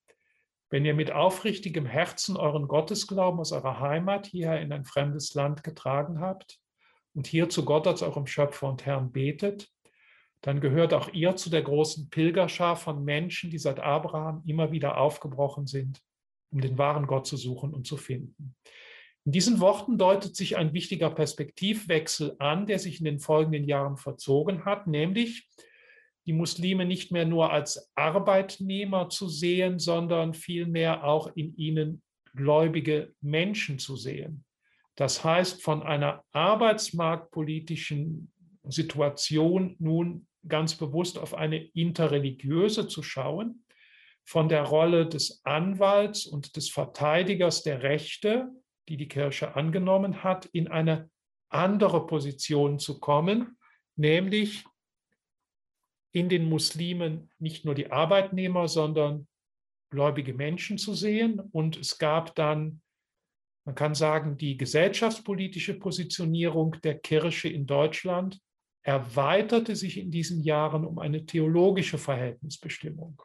Wenn 0.70 0.86
ihr 0.86 0.94
mit 0.94 1.12
aufrichtigem 1.12 1.88
Herzen 1.88 2.38
euren 2.38 2.68
Gottesglauben 2.68 3.40
aus 3.40 3.52
eurer 3.52 3.80
Heimat 3.80 4.28
hierher 4.28 4.62
in 4.62 4.72
ein 4.72 4.86
fremdes 4.86 5.34
Land 5.34 5.64
getragen 5.64 6.20
habt 6.20 6.60
und 7.14 7.28
hier 7.28 7.50
zu 7.50 7.66
Gott 7.66 7.88
als 7.88 8.02
eurem 8.02 8.28
Schöpfer 8.28 8.70
und 8.70 8.86
Herrn 8.86 9.12
betet, 9.12 9.70
dann 10.42 10.62
gehört 10.62 10.94
auch 10.94 11.12
ihr 11.14 11.36
zu 11.36 11.50
der 11.50 11.62
großen 11.62 12.10
Pilgerschar 12.10 12.76
von 12.76 13.04
Menschen, 13.04 13.50
die 13.50 13.58
seit 13.58 13.80
Abraham 13.80 14.44
immer 14.46 14.72
wieder 14.72 14.98
aufgebrochen 14.98 15.68
sind, 15.68 16.02
um 16.52 16.62
den 16.62 16.78
wahren 16.78 17.08
Gott 17.08 17.28
zu 17.28 17.36
suchen 17.36 17.74
und 17.74 17.86
zu 17.86 17.98
finden. 17.98 18.56
In 19.26 19.34
diesen 19.34 19.60
Worten 19.60 19.98
deutet 19.98 20.36
sich 20.36 20.58
ein 20.58 20.74
wichtiger 20.74 21.10
Perspektivwechsel 21.10 22.36
an, 22.40 22.66
der 22.66 22.80
sich 22.80 23.00
in 23.00 23.06
den 23.06 23.20
folgenden 23.20 23.66
Jahren 23.66 23.98
verzogen 23.98 24.64
hat, 24.64 24.88
nämlich 24.88 25.48
die 26.26 26.34
Muslime 26.34 26.86
nicht 26.86 27.12
mehr 27.12 27.26
nur 27.26 27.52
als 27.52 27.92
Arbeitnehmer 27.96 29.10
zu 29.10 29.28
sehen, 29.28 29.78
sondern 29.78 30.34
vielmehr 30.34 31.04
auch 31.04 31.36
in 31.36 31.56
ihnen 31.58 32.02
gläubige 32.36 33.14
Menschen 33.20 33.80
zu 33.80 33.96
sehen. 33.96 34.46
Das 35.00 35.24
heißt, 35.24 35.64
von 35.64 35.82
einer 35.82 36.26
arbeitsmarktpolitischen 36.34 38.34
Situation 38.64 39.78
nun 39.80 40.28
ganz 40.46 40.76
bewusst 40.76 41.18
auf 41.18 41.34
eine 41.34 41.64
interreligiöse 41.68 42.90
zu 42.90 43.02
schauen, 43.02 43.64
von 44.26 44.50
der 44.50 44.64
Rolle 44.64 45.08
des 45.08 45.40
Anwalts 45.46 46.26
und 46.26 46.58
des 46.58 46.70
Verteidigers 46.70 47.64
der 47.64 47.82
Rechte, 47.82 48.50
die 48.90 48.98
die 48.98 49.08
Kirche 49.08 49.56
angenommen 49.56 50.22
hat, 50.22 50.48
in 50.48 50.68
eine 50.68 51.10
andere 51.48 52.06
Position 52.06 52.78
zu 52.78 53.00
kommen, 53.00 53.58
nämlich 53.96 54.66
in 56.12 56.28
den 56.28 56.50
Muslimen 56.50 57.32
nicht 57.40 57.64
nur 57.64 57.74
die 57.74 57.90
Arbeitnehmer, 57.90 58.68
sondern 58.68 59.30
gläubige 59.92 60.34
Menschen 60.34 60.78
zu 60.78 60.94
sehen. 60.94 61.40
Und 61.40 61.78
es 61.78 62.00
gab 62.00 62.36
dann, 62.36 62.82
man 63.70 63.76
kann 63.76 63.94
sagen, 63.94 64.36
die 64.36 64.58
gesellschaftspolitische 64.58 65.76
Positionierung 65.78 66.78
der 66.84 66.98
Kirche 66.98 67.50
in 67.50 67.68
Deutschland 67.68 68.42
erweiterte 68.82 69.76
sich 69.76 70.00
in 70.00 70.10
diesen 70.10 70.42
Jahren 70.42 70.84
um 70.86 70.98
eine 70.98 71.24
theologische 71.28 72.00
Verhältnisbestimmung. 72.00 73.22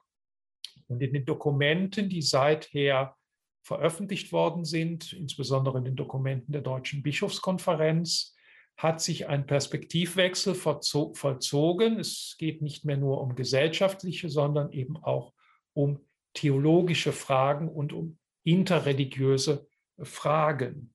Und 0.87 1.00
in 1.00 1.14
den 1.14 1.24
Dokumenten, 1.24 2.11
die 2.11 2.20
seither 2.20 3.16
veröffentlicht 3.62 4.33
worden 4.33 4.66
sind, 4.66 5.14
insbesondere 5.14 5.78
in 5.78 5.85
den 5.87 5.96
Dokumenten 5.96 6.52
der 6.52 6.61
Deutschen 6.61 7.02
Bischofskonferenz, 7.02 8.37
hat 8.76 9.00
sich 9.00 9.26
ein 9.26 9.46
Perspektivwechsel 9.46 10.54
vollzogen. 10.54 11.98
Es 11.98 12.37
geht 12.38 12.61
nicht 12.61 12.85
mehr 12.85 12.98
nur 12.98 13.22
um 13.22 13.35
gesellschaftliche, 13.35 14.28
sondern 14.28 14.72
eben 14.72 14.98
auch 14.98 15.33
um 15.72 16.00
theologische 16.35 17.12
Fragen 17.12 17.70
und 17.70 17.94
um 17.94 18.18
interreligiöse 18.42 19.66
Fragen. 20.02 20.94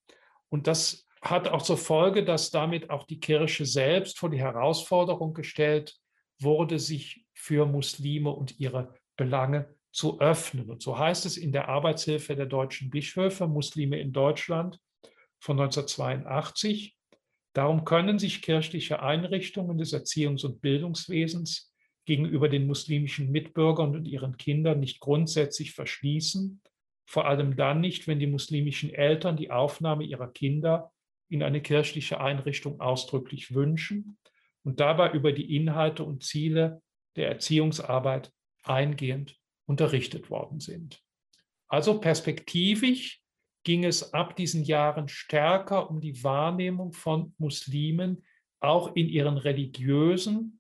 Und 0.50 0.68
das 0.68 1.08
hat 1.22 1.48
auch 1.48 1.62
zur 1.62 1.78
Folge, 1.78 2.24
dass 2.24 2.50
damit 2.50 2.90
auch 2.90 3.04
die 3.06 3.20
Kirche 3.20 3.66
selbst 3.66 4.20
vor 4.20 4.30
die 4.30 4.40
Herausforderung 4.40 5.34
gestellt 5.34 5.98
wurde, 6.40 6.80
sich 6.80 7.26
für 7.34 7.66
Muslime 7.66 8.30
und 8.30 8.60
ihre 8.60 8.94
Belange 9.18 9.76
zu 9.92 10.20
öffnen. 10.20 10.70
Und 10.70 10.82
so 10.82 10.98
heißt 10.98 11.26
es 11.26 11.36
in 11.36 11.52
der 11.52 11.68
Arbeitshilfe 11.68 12.36
der 12.36 12.46
deutschen 12.46 12.90
Bischöfe, 12.90 13.48
Muslime 13.48 14.00
in 14.00 14.14
Deutschland 14.14 14.80
von 15.40 15.60
1982, 15.60 16.96
Darum 17.54 17.84
können 17.84 18.20
sich 18.20 18.42
kirchliche 18.42 19.02
Einrichtungen 19.02 19.78
des 19.78 19.94
Erziehungs- 19.94 20.46
und 20.46 20.62
Bildungswesens 20.62 21.74
gegenüber 22.06 22.48
den 22.48 22.68
muslimischen 22.68 23.32
Mitbürgern 23.32 23.96
und 23.96 24.06
ihren 24.06 24.38
Kindern 24.38 24.80
nicht 24.80 25.00
grundsätzlich 25.00 25.74
verschließen, 25.74 26.62
vor 27.10 27.26
allem 27.26 27.56
dann 27.56 27.82
nicht, 27.82 28.08
wenn 28.08 28.20
die 28.20 28.28
muslimischen 28.28 28.94
Eltern 28.94 29.36
die 29.36 29.50
Aufnahme 29.50 30.04
ihrer 30.04 30.28
Kinder 30.28 30.94
in 31.28 31.42
eine 31.42 31.60
kirchliche 31.60 32.22
Einrichtung 32.22 32.80
ausdrücklich 32.80 33.56
wünschen 33.56 34.20
und 34.62 34.80
dabei 34.80 35.12
über 35.14 35.32
die 35.32 35.56
Inhalte 35.56 36.04
und 36.04 36.24
Ziele 36.24 36.84
der 37.16 37.30
Erziehungsarbeit 37.30 38.32
eingehend 38.62 39.40
unterrichtet 39.66 40.30
worden 40.30 40.60
sind. 40.60 41.02
Also 41.68 42.00
perspektivisch 42.00 43.24
ging 43.64 43.86
es 43.86 44.14
ab 44.14 44.36
diesen 44.36 44.64
Jahren 44.64 45.08
stärker 45.08 45.90
um 45.90 46.02
die 46.02 46.24
Wahrnehmung 46.24 46.94
von 46.94 47.34
Muslimen, 47.40 48.24
auch 48.60 48.96
in 48.96 49.10
ihren 49.10 49.40
religiösen 49.40 50.60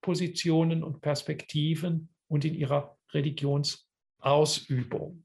Positionen 0.00 0.84
und 0.84 1.00
Perspektiven 1.00 2.14
und 2.28 2.44
in 2.44 2.54
ihrer 2.54 2.96
Religionsausübung. 3.10 5.24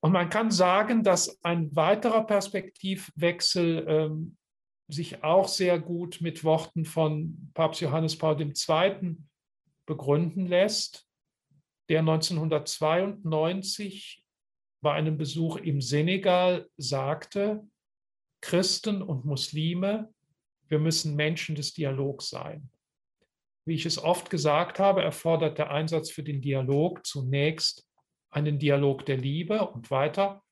Und 0.00 0.12
man 0.12 0.30
kann 0.30 0.50
sagen, 0.50 1.02
dass 1.02 1.42
ein 1.42 1.74
weiterer 1.74 2.24
Perspektivwechsel 2.24 3.84
ähm, 3.88 4.36
sich 4.88 5.24
auch 5.24 5.48
sehr 5.48 5.80
gut 5.80 6.20
mit 6.20 6.44
Worten 6.44 6.84
von 6.84 7.50
Papst 7.54 7.80
Johannes 7.80 8.16
Paul 8.16 8.40
II. 8.40 9.16
begründen 9.86 10.46
lässt 10.46 11.08
der 11.88 12.00
1992 12.00 14.22
bei 14.80 14.92
einem 14.92 15.16
Besuch 15.16 15.56
im 15.56 15.80
Senegal 15.80 16.68
sagte, 16.76 17.66
Christen 18.40 19.02
und 19.02 19.24
Muslime, 19.24 20.12
wir 20.68 20.78
müssen 20.78 21.16
Menschen 21.16 21.56
des 21.56 21.72
Dialogs 21.72 22.28
sein. 22.28 22.70
Wie 23.64 23.74
ich 23.74 23.86
es 23.86 23.98
oft 23.98 24.30
gesagt 24.30 24.78
habe, 24.78 25.02
erfordert 25.02 25.58
der 25.58 25.70
Einsatz 25.70 26.10
für 26.10 26.22
den 26.22 26.40
Dialog 26.40 27.04
zunächst 27.04 27.87
einen 28.30 28.58
Dialog 28.58 29.06
der 29.06 29.16
Liebe 29.16 29.68
und 29.68 29.90
weiter. 29.90 30.42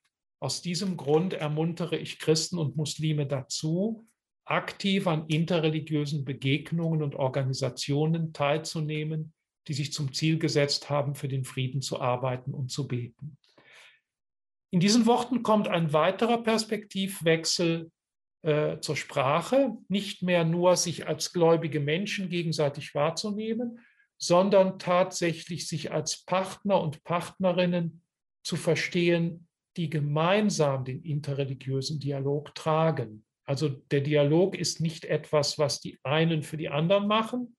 Aus 0.41 0.63
diesem 0.63 0.97
Grund 0.97 1.33
ermuntere 1.33 1.97
ich 1.97 2.19
Christen 2.19 2.59
und 2.59 2.77
Muslime 2.77 3.27
dazu, 3.27 4.07
aktiv 4.45 5.07
an 5.07 5.27
interreligiösen 5.27 6.25
Begegnungen 6.25 7.03
und 7.03 7.15
Organisationen 7.15 8.33
teilzunehmen, 8.33 9.33
die 9.67 9.75
sich 9.75 9.93
zum 9.93 10.13
Ziel 10.13 10.39
gesetzt 10.39 10.89
haben, 10.89 11.15
für 11.15 11.29
den 11.29 11.45
Frieden 11.45 11.83
zu 11.83 12.01
arbeiten 12.01 12.55
und 12.55 12.71
zu 12.71 12.87
beten. 12.87 13.37
In 14.71 14.81
diesen 14.81 15.07
Worten 15.07 15.43
kommt 15.43 15.69
ein 15.69 15.93
weiterer 15.93 16.43
Perspektivwechsel 16.43 17.91
äh, 18.43 18.79
zur 18.81 18.97
Sprache, 18.97 19.77
nicht 19.89 20.23
mehr 20.23 20.45
nur 20.45 20.77
sich 20.77 21.09
als 21.09 21.33
gläubige 21.33 21.81
Menschen 21.81 22.29
gegenseitig 22.29 22.95
wahrzunehmen, 22.95 23.81
sondern 24.19 24.79
tatsächlich 24.79 25.69
sich 25.69 25.93
als 25.93 26.25
Partner 26.25 26.81
und 26.81 27.05
Partnerinnen 27.05 28.03
zu 28.43 28.57
verstehen, 28.57 29.49
die 29.77 29.91
gemeinsam 29.91 30.85
den 30.85 31.03
interreligiösen 31.03 32.01
Dialog 32.01 32.55
tragen. 32.55 33.25
Also 33.45 33.69
der 33.69 34.01
Dialog 34.01 34.57
ist 34.57 34.81
nicht 34.81 35.05
etwas, 35.05 35.59
was 35.59 35.81
die 35.81 35.99
einen 36.03 36.43
für 36.43 36.57
die 36.57 36.69
anderen 36.69 37.07
machen, 37.07 37.57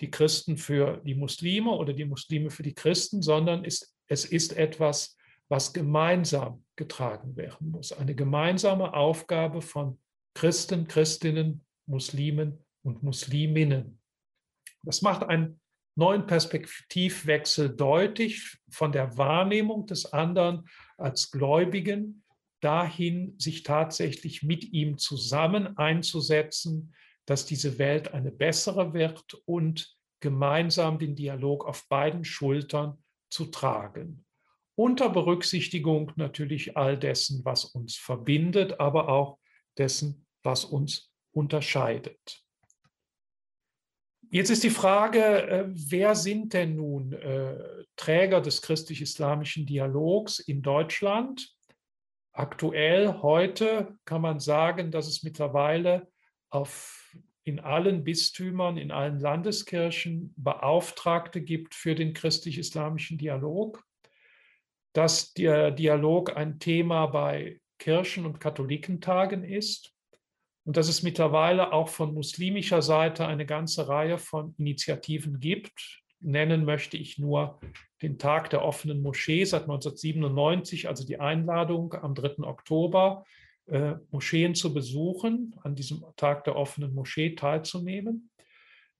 die 0.00 0.10
Christen 0.10 0.56
für 0.56 1.00
die 1.04 1.14
Muslime 1.14 1.70
oder 1.70 1.92
die 1.92 2.04
Muslime 2.04 2.50
für 2.50 2.62
die 2.62 2.74
Christen, 2.74 3.22
sondern 3.22 3.64
ist, 3.64 3.94
es 4.08 4.24
ist 4.24 4.56
etwas, 4.56 5.16
was 5.48 5.72
gemeinsam 5.72 6.64
getragen 6.74 7.36
werden 7.36 7.70
muss. 7.70 7.92
Eine 7.92 8.14
gemeinsame 8.14 8.92
Aufgabe 8.92 9.62
von 9.62 9.98
Christen, 10.34 10.86
Christinnen, 10.86 11.64
Muslimen 11.86 12.58
und 12.82 13.02
Musliminnen. 13.02 14.00
Das 14.82 15.02
macht 15.02 15.22
einen 15.22 15.60
neuen 15.96 16.26
Perspektivwechsel 16.26 17.74
deutlich 17.74 18.58
von 18.68 18.92
der 18.92 19.16
Wahrnehmung 19.18 19.86
des 19.86 20.12
anderen 20.12 20.68
als 20.98 21.30
Gläubigen 21.30 22.22
dahin, 22.60 23.34
sich 23.38 23.62
tatsächlich 23.62 24.42
mit 24.42 24.64
ihm 24.72 24.98
zusammen 24.98 25.76
einzusetzen, 25.76 26.94
dass 27.24 27.46
diese 27.46 27.78
Welt 27.78 28.14
eine 28.14 28.30
bessere 28.30 28.94
wird 28.94 29.34
und 29.46 29.96
gemeinsam 30.20 30.98
den 30.98 31.16
Dialog 31.16 31.66
auf 31.66 31.88
beiden 31.88 32.24
Schultern 32.24 33.02
zu 33.30 33.46
tragen. 33.46 34.24
Unter 34.74 35.08
Berücksichtigung 35.08 36.12
natürlich 36.16 36.76
all 36.76 36.98
dessen, 36.98 37.44
was 37.44 37.64
uns 37.64 37.96
verbindet, 37.96 38.78
aber 38.80 39.08
auch 39.08 39.38
dessen, 39.78 40.26
was 40.42 40.64
uns 40.64 41.10
unterscheidet. 41.32 42.45
Jetzt 44.30 44.50
ist 44.50 44.64
die 44.64 44.70
Frage, 44.70 45.20
äh, 45.20 45.64
wer 45.68 46.14
sind 46.14 46.52
denn 46.52 46.76
nun 46.76 47.12
äh, 47.12 47.56
Träger 47.96 48.40
des 48.40 48.60
christlich-islamischen 48.60 49.66
Dialogs 49.66 50.40
in 50.40 50.62
Deutschland? 50.62 51.54
Aktuell, 52.32 53.22
heute 53.22 53.96
kann 54.04 54.20
man 54.20 54.40
sagen, 54.40 54.90
dass 54.90 55.06
es 55.06 55.22
mittlerweile 55.22 56.08
auf, 56.50 57.16
in 57.44 57.60
allen 57.60 58.02
Bistümern, 58.02 58.76
in 58.76 58.90
allen 58.90 59.20
Landeskirchen 59.20 60.34
Beauftragte 60.36 61.40
gibt 61.40 61.74
für 61.74 61.94
den 61.94 62.12
christlich-islamischen 62.12 63.18
Dialog, 63.18 63.84
dass 64.92 65.32
der 65.34 65.70
Dialog 65.70 66.36
ein 66.36 66.58
Thema 66.58 67.06
bei 67.06 67.60
Kirchen- 67.78 68.26
und 68.26 68.40
Katholikentagen 68.40 69.44
ist 69.44 69.95
und 70.66 70.76
dass 70.76 70.88
es 70.88 71.04
mittlerweile 71.04 71.72
auch 71.72 71.88
von 71.88 72.12
muslimischer 72.12 72.82
Seite 72.82 73.24
eine 73.26 73.46
ganze 73.46 73.86
Reihe 73.88 74.18
von 74.18 74.52
Initiativen 74.58 75.38
gibt. 75.38 76.02
Nennen 76.18 76.64
möchte 76.64 76.96
ich 76.96 77.18
nur 77.18 77.60
den 78.02 78.18
Tag 78.18 78.50
der 78.50 78.64
offenen 78.64 79.00
Moschee 79.00 79.44
seit 79.44 79.62
1997, 79.62 80.88
also 80.88 81.06
die 81.06 81.20
Einladung 81.20 81.94
am 81.94 82.16
3. 82.16 82.42
Oktober, 82.42 83.24
äh, 83.66 83.94
Moscheen 84.10 84.56
zu 84.56 84.74
besuchen, 84.74 85.54
an 85.62 85.76
diesem 85.76 86.04
Tag 86.16 86.42
der 86.44 86.56
offenen 86.56 86.94
Moschee 86.94 87.36
teilzunehmen. 87.36 88.30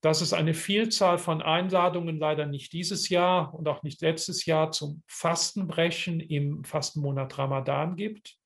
Dass 0.02 0.20
es 0.20 0.32
eine 0.32 0.54
Vielzahl 0.54 1.18
von 1.18 1.42
Einladungen 1.42 2.20
leider 2.20 2.46
nicht 2.46 2.72
dieses 2.74 3.08
Jahr 3.08 3.52
und 3.52 3.66
auch 3.66 3.82
nicht 3.82 4.00
letztes 4.02 4.46
Jahr 4.46 4.70
zum 4.70 5.02
Fastenbrechen 5.08 6.20
im 6.20 6.62
Fastenmonat 6.62 7.36
Ramadan 7.38 7.96
gibt 7.96 8.38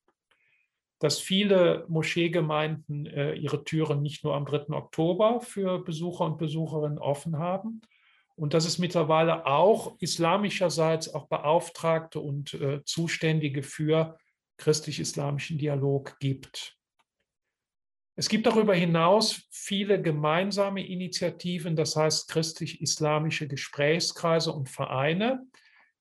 dass 1.00 1.18
viele 1.18 1.86
Moscheegemeinden 1.88 3.06
äh, 3.06 3.32
ihre 3.34 3.64
Türen 3.64 4.02
nicht 4.02 4.22
nur 4.22 4.36
am 4.36 4.44
3. 4.44 4.68
Oktober 4.74 5.40
für 5.40 5.82
Besucher 5.82 6.26
und 6.26 6.38
Besucherinnen 6.38 6.98
offen 6.98 7.38
haben 7.38 7.80
und 8.36 8.54
dass 8.54 8.66
es 8.66 8.78
mittlerweile 8.78 9.46
auch 9.46 9.96
islamischerseits 10.00 11.12
auch 11.12 11.26
Beauftragte 11.26 12.20
und 12.20 12.54
äh, 12.54 12.84
Zuständige 12.84 13.62
für 13.62 14.18
christlich-islamischen 14.58 15.58
Dialog 15.58 16.18
gibt. 16.20 16.76
Es 18.16 18.28
gibt 18.28 18.46
darüber 18.46 18.74
hinaus 18.74 19.48
viele 19.50 20.02
gemeinsame 20.02 20.86
Initiativen, 20.86 21.76
das 21.76 21.96
heißt 21.96 22.28
christlich-islamische 22.28 23.48
Gesprächskreise 23.48 24.52
und 24.52 24.68
Vereine, 24.68 25.46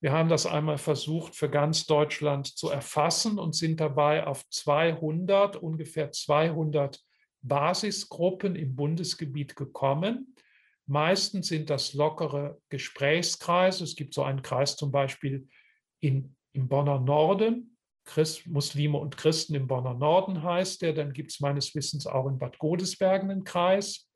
wir 0.00 0.12
haben 0.12 0.30
das 0.30 0.46
einmal 0.46 0.78
versucht, 0.78 1.36
für 1.36 1.50
ganz 1.50 1.86
Deutschland 1.86 2.46
zu 2.46 2.70
erfassen 2.70 3.38
und 3.38 3.54
sind 3.54 3.80
dabei 3.80 4.26
auf 4.26 4.48
200, 4.48 5.56
ungefähr 5.56 6.10
200 6.10 7.00
Basisgruppen 7.42 8.56
im 8.56 8.74
Bundesgebiet 8.76 9.56
gekommen. 9.56 10.34
Meistens 10.86 11.48
sind 11.48 11.68
das 11.68 11.92
lockere 11.92 12.58
Gesprächskreise. 12.70 13.84
Es 13.84 13.94
gibt 13.94 14.14
so 14.14 14.22
einen 14.22 14.42
Kreis 14.42 14.76
zum 14.76 14.90
Beispiel 14.90 15.46
in, 16.00 16.34
im 16.52 16.68
Bonner 16.68 16.98
Norden, 16.98 17.76
Christ, 18.04 18.46
Muslime 18.46 18.98
und 18.98 19.16
Christen 19.16 19.54
im 19.54 19.66
Bonner 19.66 19.94
Norden 19.94 20.42
heißt 20.42 20.82
der. 20.82 20.94
Dann 20.94 21.12
gibt 21.12 21.30
es 21.30 21.40
meines 21.40 21.74
Wissens 21.74 22.06
auch 22.06 22.26
in 22.26 22.38
Bad 22.38 22.58
Godesbergen 22.58 23.30
einen 23.30 23.44
Kreis. 23.44 24.10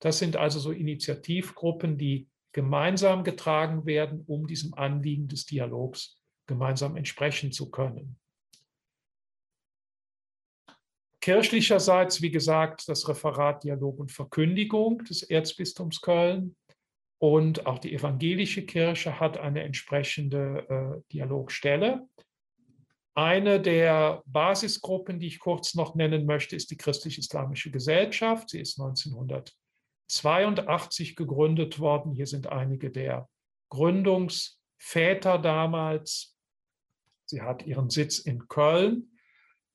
Das 0.00 0.18
sind 0.18 0.36
also 0.36 0.58
so 0.58 0.72
Initiativgruppen, 0.72 1.96
die 1.96 2.28
gemeinsam 2.52 3.24
getragen 3.24 3.86
werden, 3.86 4.24
um 4.26 4.46
diesem 4.46 4.74
Anliegen 4.74 5.28
des 5.28 5.46
Dialogs 5.46 6.16
gemeinsam 6.46 6.96
entsprechen 6.96 7.52
zu 7.52 7.70
können. 7.70 8.18
Kirchlicherseits, 11.20 12.22
wie 12.22 12.30
gesagt, 12.30 12.88
das 12.88 13.08
Referat 13.08 13.64
Dialog 13.64 13.98
und 13.98 14.12
Verkündigung 14.12 15.04
des 15.04 15.22
Erzbistums 15.22 16.00
Köln 16.00 16.56
und 17.20 17.66
auch 17.66 17.78
die 17.78 17.92
evangelische 17.92 18.64
Kirche 18.64 19.18
hat 19.18 19.36
eine 19.36 19.62
entsprechende 19.64 20.66
äh, 20.68 21.12
Dialogstelle. 21.12 22.08
Eine 23.14 23.60
der 23.60 24.22
Basisgruppen, 24.26 25.18
die 25.18 25.26
ich 25.26 25.40
kurz 25.40 25.74
noch 25.74 25.96
nennen 25.96 26.24
möchte, 26.24 26.54
ist 26.54 26.70
die 26.70 26.76
Christlich-Islamische 26.76 27.72
Gesellschaft. 27.72 28.50
Sie 28.50 28.60
ist 28.60 28.80
1900 28.80 29.57
82 30.08 31.16
gegründet 31.16 31.78
worden. 31.78 32.12
Hier 32.12 32.26
sind 32.26 32.46
einige 32.48 32.90
der 32.90 33.28
Gründungsväter 33.70 35.38
damals. 35.38 36.36
Sie 37.26 37.42
hat 37.42 37.66
ihren 37.66 37.90
Sitz 37.90 38.18
in 38.18 38.48
Köln, 38.48 39.12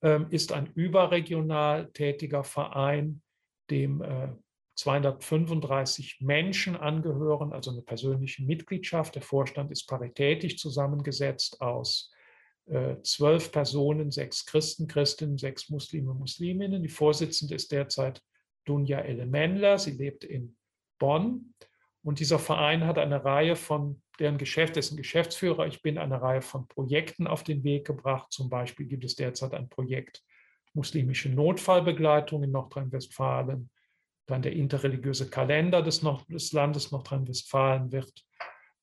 ähm, 0.01 0.27
ist 0.29 0.51
ein 0.51 0.67
überregional 0.73 1.91
tätiger 1.93 2.43
Verein, 2.43 3.21
dem 3.69 4.03
235 4.75 6.17
äh, 6.19 6.25
Menschen 6.25 6.75
angehören, 6.75 7.53
also 7.53 7.71
eine 7.71 7.81
persönliche 7.81 8.43
Mitgliedschaft. 8.43 9.15
Der 9.15 9.21
Vorstand 9.21 9.71
ist 9.71 9.87
paritätisch 9.87 10.57
zusammengesetzt 10.57 11.61
aus 11.61 12.11
äh, 12.65 12.95
zwölf 13.03 13.51
Personen, 13.51 14.11
sechs 14.11 14.45
Christen, 14.45 14.87
Christinnen, 14.87 15.37
sechs 15.37 15.69
Muslime, 15.69 16.13
Musliminnen. 16.13 16.81
Die 16.81 16.89
Vorsitzende 16.89 17.55
ist 17.55 17.71
derzeit 17.71 18.21
Dunja 18.65 18.99
Elemendler. 18.99 19.77
Sie 19.77 19.91
lebt 19.91 20.23
in 20.23 20.55
Bonn. 20.99 21.53
Und 22.03 22.19
dieser 22.19 22.39
Verein 22.39 22.85
hat 22.85 22.97
eine 22.97 23.23
Reihe 23.23 23.55
von, 23.55 24.01
deren 24.19 24.37
Geschäft, 24.37 24.75
dessen 24.75 24.97
Geschäftsführer 24.97 25.67
ich 25.67 25.81
bin, 25.81 25.97
eine 25.97 26.21
Reihe 26.21 26.41
von 26.41 26.67
Projekten 26.67 27.27
auf 27.27 27.43
den 27.43 27.63
Weg 27.63 27.85
gebracht. 27.85 28.31
Zum 28.31 28.49
Beispiel 28.49 28.85
gibt 28.85 29.05
es 29.05 29.15
derzeit 29.15 29.53
ein 29.53 29.69
Projekt 29.69 30.23
muslimische 30.73 31.29
Notfallbegleitung 31.29 32.43
in 32.43 32.51
Nordrhein-Westfalen. 32.51 33.69
Dann 34.25 34.41
der 34.41 34.53
interreligiöse 34.53 35.29
Kalender 35.29 35.81
des, 35.81 36.01
Nord 36.01 36.25
des 36.29 36.51
Landes 36.51 36.91
Nordrhein-Westfalen 36.91 37.91
wird 37.91 38.11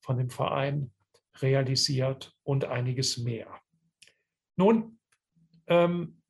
von 0.00 0.18
dem 0.18 0.30
Verein 0.30 0.92
realisiert 1.38 2.34
und 2.42 2.64
einiges 2.64 3.18
mehr. 3.18 3.48
Nun 4.56 4.98
ähm, 5.66 6.20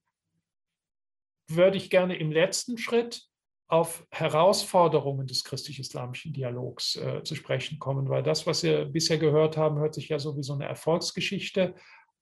würde 1.48 1.76
ich 1.76 1.90
gerne 1.90 2.16
im 2.16 2.30
letzten 2.30 2.78
Schritt 2.78 3.29
auf 3.70 4.04
Herausforderungen 4.10 5.28
des 5.28 5.44
christlich-islamischen 5.44 6.32
Dialogs 6.32 6.96
äh, 6.96 7.22
zu 7.22 7.36
sprechen 7.36 7.78
kommen, 7.78 8.08
weil 8.08 8.24
das, 8.24 8.44
was 8.44 8.64
wir 8.64 8.84
bisher 8.84 9.16
gehört 9.16 9.56
haben, 9.56 9.78
hört 9.78 9.94
sich 9.94 10.08
ja 10.08 10.18
so 10.18 10.36
wie 10.36 10.42
so 10.42 10.54
eine 10.54 10.64
Erfolgsgeschichte 10.64 11.74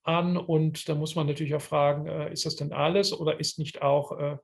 an. 0.02 0.36
Und 0.36 0.90
da 0.90 0.94
muss 0.94 1.16
man 1.16 1.26
natürlich 1.26 1.54
auch 1.54 1.62
fragen, 1.62 2.06
äh, 2.06 2.30
ist 2.30 2.44
das 2.44 2.56
denn 2.56 2.72
alles 2.72 3.18
oder 3.18 3.40
ist 3.40 3.58
nicht 3.58 3.80
auch 3.80 4.12
äh, 4.18 4.36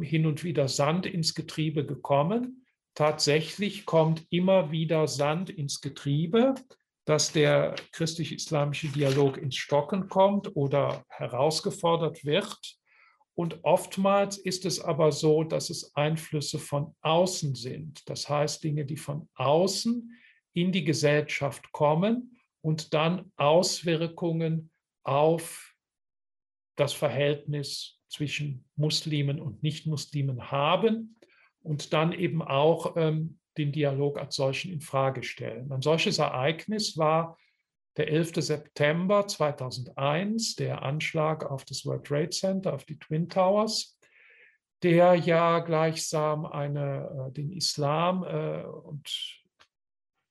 hin 0.00 0.24
und 0.24 0.42
wieder 0.42 0.68
Sand 0.68 1.04
ins 1.04 1.34
Getriebe 1.34 1.84
gekommen? 1.84 2.64
Tatsächlich 2.94 3.84
kommt 3.84 4.26
immer 4.30 4.70
wieder 4.70 5.08
Sand 5.08 5.50
ins 5.50 5.82
Getriebe, 5.82 6.54
dass 7.04 7.30
der 7.30 7.74
christlich-islamische 7.92 8.88
Dialog 8.88 9.36
ins 9.36 9.56
Stocken 9.56 10.08
kommt 10.08 10.56
oder 10.56 11.04
herausgefordert 11.10 12.24
wird. 12.24 12.78
Und 13.36 13.62
oftmals 13.64 14.38
ist 14.38 14.64
es 14.64 14.80
aber 14.80 15.12
so, 15.12 15.44
dass 15.44 15.68
es 15.68 15.94
Einflüsse 15.94 16.58
von 16.58 16.96
außen 17.02 17.54
sind. 17.54 18.08
Das 18.08 18.30
heißt, 18.30 18.64
Dinge, 18.64 18.86
die 18.86 18.96
von 18.96 19.28
außen 19.34 20.10
in 20.54 20.72
die 20.72 20.84
Gesellschaft 20.84 21.70
kommen 21.70 22.40
und 22.62 22.94
dann 22.94 23.30
Auswirkungen 23.36 24.70
auf 25.04 25.74
das 26.76 26.94
Verhältnis 26.94 28.00
zwischen 28.08 28.64
Muslimen 28.74 29.38
und 29.38 29.62
Nichtmuslimen 29.62 30.50
haben 30.50 31.16
und 31.62 31.92
dann 31.92 32.12
eben 32.12 32.40
auch 32.40 32.96
ähm, 32.96 33.38
den 33.58 33.70
Dialog 33.70 34.18
als 34.18 34.36
solchen 34.36 34.72
in 34.72 34.80
Frage 34.80 35.22
stellen. 35.22 35.70
Ein 35.70 35.82
solches 35.82 36.18
Ereignis 36.18 36.96
war 36.96 37.36
der 37.96 38.08
11. 38.08 38.34
September 38.36 39.26
2001, 39.26 40.56
der 40.56 40.82
Anschlag 40.82 41.50
auf 41.50 41.64
das 41.64 41.86
World 41.86 42.04
Trade 42.04 42.30
Center, 42.30 42.74
auf 42.74 42.84
die 42.84 42.98
Twin 42.98 43.28
Towers, 43.28 43.98
der 44.82 45.14
ja 45.14 45.60
gleichsam 45.60 46.44
eine, 46.44 47.28
äh, 47.28 47.32
den 47.32 47.50
Islam 47.52 48.24
äh, 48.24 48.62
und 48.62 49.10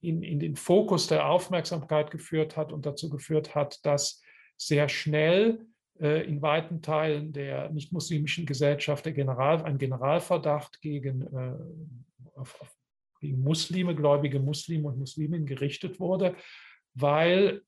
in, 0.02 0.22
in 0.22 0.40
den 0.40 0.56
Fokus 0.56 1.08
der 1.08 1.28
Aufmerksamkeit 1.28 2.12
geführt 2.12 2.56
hat 2.56 2.72
und 2.72 2.86
dazu 2.86 3.10
geführt 3.10 3.56
hat, 3.56 3.84
dass 3.84 4.22
sehr 4.56 4.88
schnell 4.88 5.66
äh, 6.00 6.28
in 6.28 6.44
weiten 6.44 6.84
Teilen 6.84 7.34
der 7.34 7.72
nicht-muslimischen 7.72 8.46
Gesellschaft 8.46 9.06
der 9.06 9.14
General, 9.14 9.64
ein 9.64 9.80
Generalverdacht 9.80 10.80
gegen, 10.82 11.28
auf, 12.36 12.62
auf, 12.62 12.78
gegen 13.20 13.42
Muslime, 13.42 13.96
gläubige 13.96 14.40
Muslime 14.40 14.90
und 14.90 15.00
Musliminnen 15.00 15.48
gerichtet 15.48 16.00
wurde 16.00 16.36
weil 16.96 17.62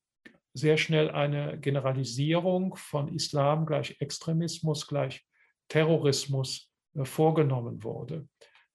sehr 0.53 0.77
schnell 0.77 1.11
eine 1.11 1.59
Generalisierung 1.59 2.75
von 2.75 3.13
Islam 3.13 3.65
gleich 3.65 3.97
Extremismus 3.99 4.87
gleich 4.87 5.23
Terrorismus 5.67 6.71
äh, 6.95 7.05
vorgenommen 7.05 7.83
wurde. 7.83 8.27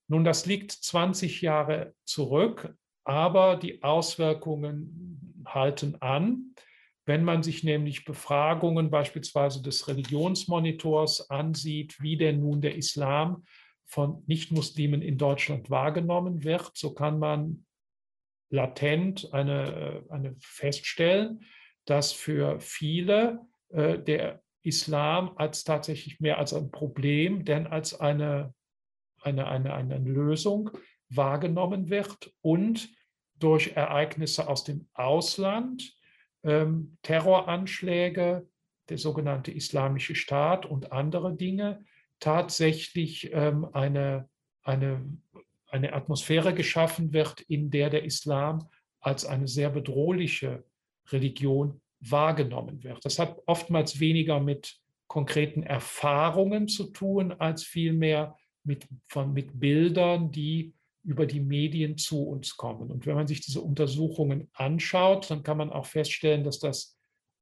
Nun, 0.08 0.24
das 0.24 0.46
liegt 0.46 0.72
20 0.72 1.42
Jahre 1.42 1.94
zurück, 2.04 2.74
aber 3.04 3.56
die 3.56 3.82
Auswirkungen 3.82 5.42
halten 5.46 5.96
an. 6.00 6.54
Wenn 7.04 7.24
man 7.24 7.42
sich 7.42 7.64
nämlich 7.64 8.04
Befragungen 8.04 8.90
beispielsweise 8.90 9.60
des 9.60 9.88
Religionsmonitors 9.88 11.30
ansieht, 11.30 12.00
wie 12.00 12.16
denn 12.16 12.40
nun 12.40 12.60
der 12.60 12.76
Islam 12.76 13.44
von 13.86 14.22
Nichtmuslimen 14.26 15.02
in 15.02 15.18
Deutschland 15.18 15.68
wahrgenommen 15.68 16.44
wird, 16.44 16.70
so 16.74 16.94
kann 16.94 17.18
man 17.18 17.64
latent 18.52 19.32
eine, 19.32 20.04
eine 20.10 20.36
feststellen, 20.38 21.44
dass 21.86 22.12
für 22.12 22.60
viele 22.60 23.40
äh, 23.70 23.98
der 23.98 24.42
Islam 24.62 25.32
als 25.36 25.64
tatsächlich 25.64 26.20
mehr 26.20 26.38
als 26.38 26.52
ein 26.52 26.70
Problem, 26.70 27.44
denn 27.44 27.66
als 27.66 27.98
eine, 27.98 28.54
eine, 29.22 29.48
eine, 29.48 29.74
eine 29.74 29.98
Lösung 29.98 30.70
wahrgenommen 31.08 31.88
wird 31.90 32.32
und 32.42 32.88
durch 33.34 33.72
Ereignisse 33.74 34.48
aus 34.48 34.64
dem 34.64 34.88
Ausland, 34.94 35.96
ähm, 36.44 36.98
Terroranschläge, 37.02 38.48
der 38.88 38.98
sogenannte 38.98 39.50
Islamische 39.50 40.14
Staat 40.14 40.66
und 40.66 40.92
andere 40.92 41.34
Dinge 41.34 41.84
tatsächlich 42.20 43.32
ähm, 43.32 43.66
eine, 43.72 44.28
eine 44.62 45.02
eine 45.72 45.92
Atmosphäre 45.94 46.54
geschaffen 46.54 47.12
wird, 47.12 47.40
in 47.42 47.70
der 47.70 47.90
der 47.90 48.04
Islam 48.04 48.68
als 49.00 49.24
eine 49.24 49.48
sehr 49.48 49.70
bedrohliche 49.70 50.64
Religion 51.10 51.80
wahrgenommen 52.00 52.82
wird. 52.84 53.04
Das 53.04 53.18
hat 53.18 53.38
oftmals 53.46 53.98
weniger 53.98 54.40
mit 54.40 54.76
konkreten 55.08 55.62
Erfahrungen 55.62 56.68
zu 56.68 56.90
tun, 56.90 57.32
als 57.32 57.64
vielmehr 57.64 58.36
mit, 58.64 58.86
von, 59.08 59.32
mit 59.32 59.58
Bildern, 59.58 60.30
die 60.30 60.74
über 61.04 61.26
die 61.26 61.40
Medien 61.40 61.98
zu 61.98 62.22
uns 62.22 62.56
kommen. 62.56 62.90
Und 62.90 63.06
wenn 63.06 63.16
man 63.16 63.26
sich 63.26 63.40
diese 63.40 63.60
Untersuchungen 63.60 64.48
anschaut, 64.52 65.30
dann 65.30 65.42
kann 65.42 65.58
man 65.58 65.70
auch 65.70 65.86
feststellen, 65.86 66.44
dass 66.44 66.60
das 66.60 66.96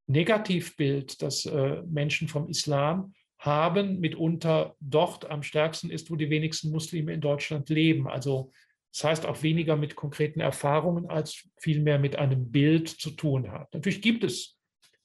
Negativbild, 0.07 1.21
das 1.23 1.47
äh, 1.47 1.83
Menschen 1.83 2.27
vom 2.27 2.49
Islam 2.49 3.13
haben, 3.41 4.01
mitunter 4.01 4.77
dort 4.81 5.29
am 5.31 5.43
stärksten 5.43 5.91
ist, 5.91 6.11
wo 6.11 6.17
die 6.17 6.29
wenigsten 6.29 6.71
Muslime 6.71 7.13
in 7.13 7.23
Deutschland 7.23 7.71
leben. 7.71 8.07
Also 8.07 8.53
das 8.93 9.05
heißt 9.05 9.27
auch 9.27 9.43
weniger 9.43 9.77
mit 9.77 9.97
konkreten 9.97 10.41
Erfahrungen 10.41 11.09
als 11.09 11.49
vielmehr 11.59 11.99
mit 11.99 12.17
einem 12.17 12.51
Bild 12.51 12.89
zu 12.89 13.11
tun 13.11 13.51
hat. 13.51 13.73
Natürlich 13.73 14.03
gibt 14.03 14.25
es 14.25 14.59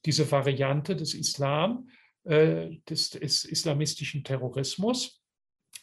diese 0.04 0.30
Variante 0.30 0.94
des 0.96 1.14
Islam, 1.14 1.88
äh, 2.24 2.76
des, 2.88 3.10
des 3.10 3.44
islamistischen 3.44 4.22
Terrorismus, 4.22 5.22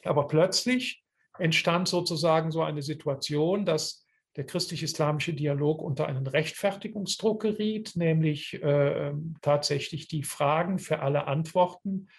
aber 0.04 0.28
plötzlich 0.28 1.04
entstand 1.40 1.88
sozusagen 1.88 2.52
so 2.52 2.62
eine 2.62 2.84
Situation, 2.84 3.66
dass 3.66 4.06
der 4.36 4.46
christlich-islamische 4.46 5.34
Dialog 5.34 5.82
unter 5.82 6.08
einen 6.08 6.28
Rechtfertigungsdruck 6.28 7.42
geriet, 7.42 7.96
nämlich 7.96 8.62
äh, 8.62 9.12
tatsächlich 9.42 10.08
die 10.08 10.24
Fragen 10.24 10.78
für 10.78 11.00
alle 11.00 11.26
Antworten 11.26 12.10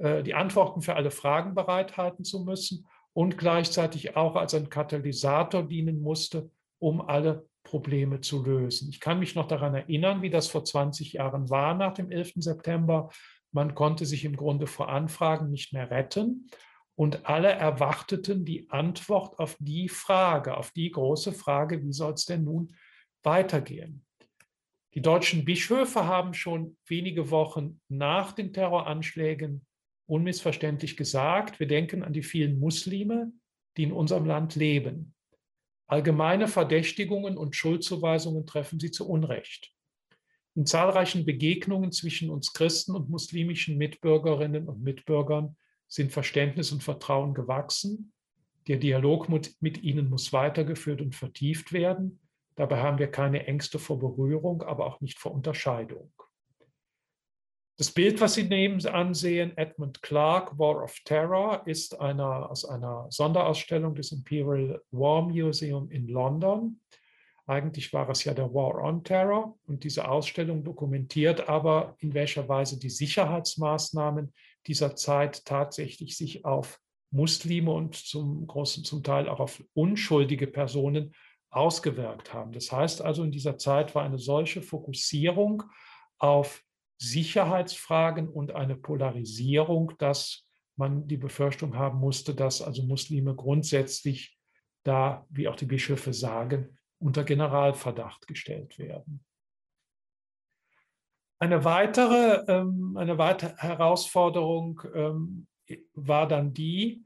die 0.00 0.34
Antworten 0.34 0.80
für 0.80 0.96
alle 0.96 1.10
Fragen 1.10 1.54
bereithalten 1.54 2.24
zu 2.24 2.44
müssen 2.44 2.86
und 3.12 3.36
gleichzeitig 3.36 4.16
auch 4.16 4.34
als 4.34 4.54
ein 4.54 4.70
Katalysator 4.70 5.62
dienen 5.62 6.00
musste, 6.00 6.50
um 6.78 7.02
alle 7.02 7.46
Probleme 7.64 8.20
zu 8.20 8.42
lösen. 8.42 8.88
Ich 8.88 9.00
kann 9.00 9.18
mich 9.18 9.34
noch 9.34 9.46
daran 9.46 9.74
erinnern, 9.74 10.22
wie 10.22 10.30
das 10.30 10.48
vor 10.48 10.64
20 10.64 11.12
Jahren 11.12 11.50
war 11.50 11.74
nach 11.74 11.92
dem 11.92 12.10
11. 12.10 12.32
September. 12.36 13.10
Man 13.52 13.74
konnte 13.74 14.06
sich 14.06 14.24
im 14.24 14.36
Grunde 14.36 14.66
vor 14.66 14.88
Anfragen 14.88 15.50
nicht 15.50 15.72
mehr 15.72 15.90
retten 15.90 16.48
und 16.94 17.26
alle 17.26 17.48
erwarteten 17.48 18.44
die 18.44 18.70
Antwort 18.70 19.38
auf 19.38 19.56
die 19.58 19.88
Frage, 19.88 20.56
auf 20.56 20.70
die 20.70 20.90
große 20.90 21.32
Frage, 21.32 21.82
wie 21.82 21.92
soll 21.92 22.14
es 22.14 22.24
denn 22.24 22.44
nun 22.44 22.74
weitergehen? 23.22 24.06
Die 24.94 25.02
deutschen 25.02 25.44
Bischöfe 25.44 26.06
haben 26.06 26.34
schon 26.34 26.76
wenige 26.86 27.30
Wochen 27.30 27.80
nach 27.88 28.32
den 28.32 28.52
Terroranschlägen 28.52 29.66
unmissverständlich 30.10 30.96
gesagt, 30.96 31.60
wir 31.60 31.66
denken 31.66 32.02
an 32.02 32.12
die 32.12 32.22
vielen 32.22 32.58
Muslime, 32.58 33.32
die 33.76 33.84
in 33.84 33.92
unserem 33.92 34.26
Land 34.26 34.56
leben. 34.56 35.14
Allgemeine 35.86 36.48
Verdächtigungen 36.48 37.36
und 37.36 37.56
Schuldzuweisungen 37.56 38.46
treffen 38.46 38.78
sie 38.78 38.90
zu 38.90 39.08
Unrecht. 39.08 39.72
In 40.54 40.66
zahlreichen 40.66 41.24
Begegnungen 41.24 41.92
zwischen 41.92 42.30
uns 42.30 42.52
Christen 42.52 42.94
und 42.94 43.08
muslimischen 43.08 43.78
Mitbürgerinnen 43.78 44.68
und 44.68 44.82
Mitbürgern 44.82 45.56
sind 45.86 46.12
Verständnis 46.12 46.72
und 46.72 46.82
Vertrauen 46.82 47.34
gewachsen. 47.34 48.12
Der 48.68 48.76
Dialog 48.76 49.28
mit, 49.28 49.56
mit 49.60 49.82
ihnen 49.82 50.10
muss 50.10 50.32
weitergeführt 50.32 51.00
und 51.00 51.14
vertieft 51.14 51.72
werden. 51.72 52.20
Dabei 52.56 52.82
haben 52.82 52.98
wir 52.98 53.10
keine 53.10 53.46
Ängste 53.46 53.78
vor 53.78 53.98
Berührung, 53.98 54.62
aber 54.62 54.86
auch 54.86 55.00
nicht 55.00 55.18
vor 55.18 55.32
Unterscheidung. 55.32 56.12
Das 57.80 57.90
Bild, 57.90 58.20
was 58.20 58.34
Sie 58.34 58.42
neben 58.42 58.86
ansehen, 58.86 59.56
Edmund 59.56 60.02
Clark, 60.02 60.58
War 60.58 60.82
of 60.82 60.94
Terror, 61.06 61.62
ist 61.64 61.98
einer, 61.98 62.50
aus 62.50 62.66
einer 62.66 63.06
Sonderausstellung 63.08 63.94
des 63.94 64.12
Imperial 64.12 64.82
War 64.90 65.22
Museum 65.22 65.90
in 65.90 66.06
London. 66.06 66.78
Eigentlich 67.46 67.90
war 67.94 68.06
es 68.10 68.22
ja 68.24 68.34
der 68.34 68.52
War 68.52 68.84
on 68.84 69.02
Terror 69.02 69.58
und 69.66 69.82
diese 69.82 70.06
Ausstellung 70.10 70.62
dokumentiert 70.62 71.48
aber, 71.48 71.96
in 72.00 72.12
welcher 72.12 72.46
Weise 72.50 72.78
die 72.78 72.90
Sicherheitsmaßnahmen 72.90 74.34
dieser 74.66 74.94
Zeit 74.94 75.46
tatsächlich 75.46 76.18
sich 76.18 76.44
auf 76.44 76.78
Muslime 77.10 77.70
und 77.72 77.96
zum 77.96 78.46
großen 78.46 78.84
zum 78.84 79.02
Teil 79.02 79.26
auch 79.26 79.40
auf 79.40 79.64
unschuldige 79.72 80.48
Personen 80.48 81.14
ausgewirkt 81.48 82.34
haben. 82.34 82.52
Das 82.52 82.70
heißt 82.70 83.00
also, 83.00 83.24
in 83.24 83.32
dieser 83.32 83.56
Zeit 83.56 83.94
war 83.94 84.02
eine 84.02 84.18
solche 84.18 84.60
Fokussierung 84.60 85.62
auf 86.18 86.62
Sicherheitsfragen 87.00 88.28
und 88.28 88.54
eine 88.54 88.76
Polarisierung, 88.76 89.94
dass 89.98 90.46
man 90.76 91.06
die 91.06 91.16
Befürchtung 91.16 91.76
haben 91.76 91.98
musste, 91.98 92.34
dass 92.34 92.60
also 92.60 92.82
Muslime 92.82 93.34
grundsätzlich 93.34 94.38
da, 94.84 95.26
wie 95.30 95.48
auch 95.48 95.56
die 95.56 95.66
Bischöfe 95.66 96.12
sagen, 96.12 96.78
unter 96.98 97.24
Generalverdacht 97.24 98.26
gestellt 98.26 98.78
werden. 98.78 99.24
Eine 101.38 101.64
weitere, 101.64 102.44
ähm, 102.48 102.98
eine 102.98 103.16
weitere 103.16 103.56
Herausforderung 103.56 104.82
ähm, 104.94 105.46
war 105.94 106.28
dann 106.28 106.52
die, 106.52 107.02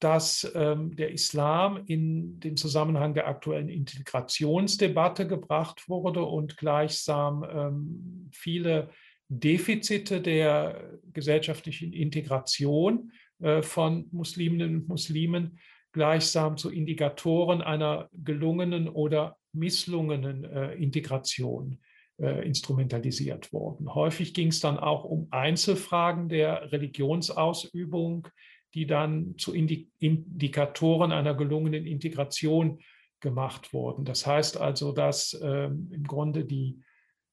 dass 0.00 0.50
ähm, 0.54 0.96
der 0.96 1.12
Islam 1.12 1.84
in 1.86 2.40
den 2.40 2.56
Zusammenhang 2.56 3.14
der 3.14 3.28
aktuellen 3.28 3.68
Integrationsdebatte 3.68 5.28
gebracht 5.28 5.88
wurde 5.88 6.22
und 6.22 6.56
gleichsam 6.56 8.30
viele 8.32 8.90
Defizite 9.28 10.20
der 10.20 10.98
gesellschaftlichen 11.12 11.92
Integration 11.92 13.12
äh, 13.40 13.62
von 13.62 14.06
Musliminnen 14.10 14.76
und 14.76 14.88
Muslimen 14.88 15.58
gleichsam 15.92 16.56
zu 16.56 16.70
Indikatoren 16.70 17.62
einer 17.62 18.08
gelungenen 18.12 18.88
oder 18.88 19.36
misslungenen 19.52 20.44
äh, 20.44 20.74
Integration 20.74 21.80
äh, 22.18 22.46
instrumentalisiert 22.46 23.52
wurden. 23.52 23.94
Häufig 23.94 24.34
ging 24.34 24.48
es 24.48 24.60
dann 24.60 24.78
auch 24.78 25.04
um 25.04 25.28
Einzelfragen 25.30 26.28
der 26.28 26.72
Religionsausübung, 26.72 28.28
die 28.74 28.86
dann 28.86 29.36
zu 29.38 29.54
Indikatoren 29.54 31.12
einer 31.12 31.34
gelungenen 31.34 31.86
Integration 31.86 32.80
gemacht 33.20 33.72
wurden. 33.72 34.04
Das 34.04 34.26
heißt 34.26 34.58
also, 34.58 34.92
dass 34.92 35.38
ähm, 35.42 35.90
im 35.92 36.04
Grunde 36.04 36.44
die 36.44 36.80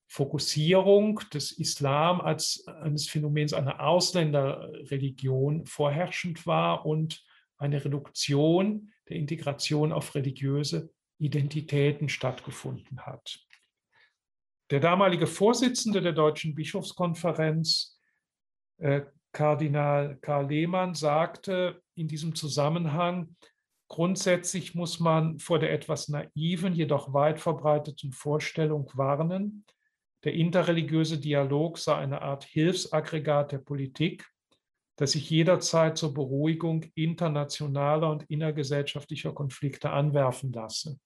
Fokussierung 0.08 1.20
des 1.34 1.52
Islam 1.52 2.22
als 2.22 2.66
eines 2.68 3.08
Phänomens 3.08 3.54
einer 3.54 3.80
Ausländerreligion 3.82 5.66
vorherrschend 5.66 6.46
war 6.46 6.86
und 6.86 7.24
eine 7.58 7.84
Reduktion 7.84 8.92
der 9.10 9.18
Integration 9.18 9.92
auf 9.92 10.16
religiöse 10.16 10.90
Identitäten 11.18 12.10
stattgefunden 12.10 13.06
hat. 13.06 13.40
Der 14.72 14.80
damalige 14.80 15.28
Vorsitzende 15.28 16.02
der 16.02 16.14
Deutschen 16.14 16.56
Bischofskonferenz, 16.56 18.00
äh, 18.78 19.02
Kardinal 19.32 20.18
Karl 20.22 20.48
Lehmann, 20.48 20.96
sagte 20.96 21.82
in 21.94 22.08
diesem 22.08 22.36
Zusammenhang, 22.36 23.36
grundsätzlich 23.88 24.74
muss 24.74 25.00
man 25.00 25.40
vor 25.40 25.60
der 25.60 25.72
etwas 25.72 26.10
naiven, 26.10 26.74
jedoch 26.74 27.14
weit 27.14 27.40
verbreiteten 27.40 28.12
Vorstellung 28.12 28.90
warnen, 28.96 29.66
der 30.26 30.34
interreligiöse 30.34 31.20
Dialog 31.20 31.78
sei 31.78 31.96
eine 31.96 32.22
Art 32.24 32.44
Hilfsaggregat 32.44 33.52
der 33.52 33.60
Politik, 33.60 34.28
das 34.98 35.12
sich 35.12 35.30
jederzeit 35.30 35.98
zur 35.98 36.14
Beruhigung 36.14 36.84
internationaler 36.96 38.10
und 38.10 38.24
innergesellschaftlicher 38.24 39.34
Konflikte 39.34 39.92
anwerfen 39.92 40.52
lasse. 40.52 41.00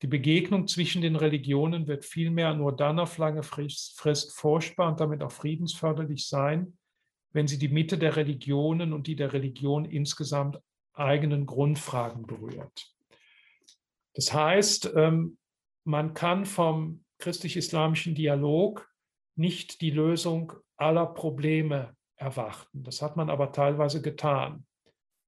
Die 0.00 0.06
Begegnung 0.06 0.66
zwischen 0.66 1.02
den 1.02 1.14
Religionen 1.14 1.86
wird 1.86 2.04
vielmehr 2.04 2.54
nur 2.54 2.74
dann 2.74 2.98
auf 2.98 3.18
lange 3.18 3.42
Frist 3.42 4.32
furchtbar 4.34 4.88
und 4.88 4.98
damit 4.98 5.22
auch 5.22 5.30
friedensförderlich 5.30 6.26
sein, 6.26 6.76
wenn 7.32 7.46
sie 7.46 7.58
die 7.58 7.68
Mitte 7.68 7.98
der 7.98 8.16
Religionen 8.16 8.92
und 8.92 9.06
die 9.06 9.16
der 9.16 9.32
Religion 9.32 9.84
insgesamt 9.84 10.58
eigenen 10.94 11.46
Grundfragen 11.46 12.26
berührt. 12.26 12.94
Das 14.14 14.32
heißt, 14.32 14.92
ähm, 14.96 15.38
man 15.84 16.14
kann 16.14 16.46
vom 16.46 17.01
christlich-islamischen 17.22 18.16
Dialog 18.16 18.90
nicht 19.36 19.80
die 19.80 19.90
Lösung 19.90 20.52
aller 20.76 21.06
Probleme 21.06 21.96
erwarten. 22.16 22.82
Das 22.82 23.00
hat 23.00 23.16
man 23.16 23.30
aber 23.30 23.52
teilweise 23.52 24.02
getan, 24.02 24.66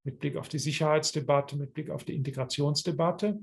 mit 0.03 0.18
Blick 0.18 0.36
auf 0.36 0.49
die 0.49 0.59
Sicherheitsdebatte, 0.59 1.57
mit 1.57 1.72
Blick 1.72 1.90
auf 1.90 2.03
die 2.03 2.16
Integrationsdebatte. 2.16 3.38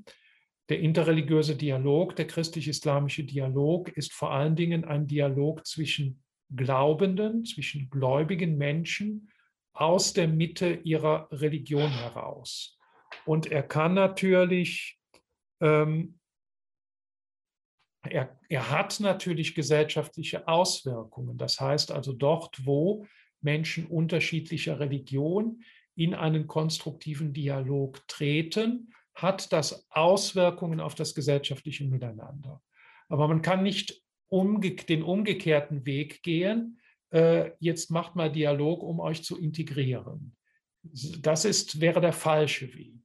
Der 0.68 0.80
interreligiöse 0.80 1.56
Dialog, 1.56 2.16
der 2.18 2.28
christlich-islamische 2.28 3.24
Dialog 3.24 3.89
ist 3.89 4.12
vor 4.12 4.32
allen 4.32 4.58
Dingen 4.58 4.84
ein 4.84 5.08
Dialog 5.08 5.66
zwischen 5.66 6.22
Glaubenden, 6.54 7.45
zwischen 7.45 7.89
gläubigen 7.89 8.58
Menschen 8.58 9.32
aus 9.74 10.12
der 10.12 10.28
Mitte 10.28 10.74
ihrer 10.84 11.30
Religion 11.32 11.89
heraus. 11.89 12.78
Und 13.26 13.49
er 13.49 13.64
kann 13.64 13.93
natürlich 13.93 14.99
ähm, 15.62 16.20
er, 18.04 18.39
er 18.49 18.70
hat 18.72 18.99
natürlich 18.99 19.56
gesellschaftliche 19.56 20.47
Auswirkungen. 20.47 21.38
Das 21.38 21.60
heißt 21.60 21.91
also 21.91 22.14
dort, 22.14 22.66
wo 22.66 23.06
Menschen 23.41 23.88
unterschiedlicher 23.88 24.80
Religion 24.80 25.64
in 25.95 26.14
einen 26.14 26.47
konstruktiven 26.47 27.34
Dialog 27.34 28.08
treten, 28.08 28.93
hat 29.14 29.52
das 29.52 29.88
Auswirkungen 29.91 30.80
auf 30.80 30.95
das 30.95 31.14
gesellschaftliche 31.14 31.86
Miteinander. 31.86 32.62
Aber 33.10 33.28
man 33.28 33.41
kann 33.41 33.62
nicht 33.62 34.02
umge 34.30 34.76
den 34.76 35.04
umgekehrten 35.04 35.86
Weg 35.86 36.24
gehen, 36.24 36.80
äh, 37.12 37.52
jetzt 37.60 37.91
macht 37.91 38.16
mal 38.16 38.32
Dialog, 38.32 38.84
um 38.84 38.99
euch 38.99 39.24
zu 39.24 39.38
integrieren. 39.38 40.36
Das 40.82 41.45
ist, 41.45 41.82
wäre 41.82 41.99
der 41.99 42.14
falsche 42.14 42.74
Weg. 42.74 43.04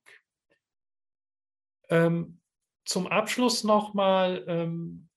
Ähm, 1.89 2.41
zum 2.87 3.07
Abschluss 3.07 3.65
nochmal 3.65 4.45
ähm, 4.47 5.09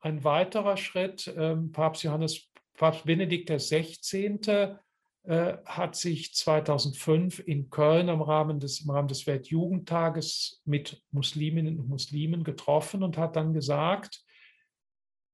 ein 0.00 0.24
weiterer 0.24 0.76
Schritt. 0.76 1.32
Ähm, 1.36 1.72
Papst 1.72 2.02
Johannes, 2.02 2.48
Papst 2.74 3.04
Benedikt 3.04 3.50
XVI. 3.50 4.78
Äh, 5.24 5.58
hat 5.64 5.96
sich 5.96 6.34
2005 6.34 7.40
in 7.40 7.68
Köln 7.68 8.08
im 8.08 8.22
Rahmen 8.22 8.60
des, 8.60 8.82
im 8.82 8.90
Rahmen 8.90 9.08
des 9.08 9.26
Weltjugendtages 9.26 10.62
mit 10.64 11.02
Musliminnen 11.10 11.80
und 11.80 11.88
Muslimen 11.88 12.44
getroffen 12.44 13.02
und 13.02 13.18
hat 13.18 13.34
dann 13.34 13.52
gesagt, 13.52 14.24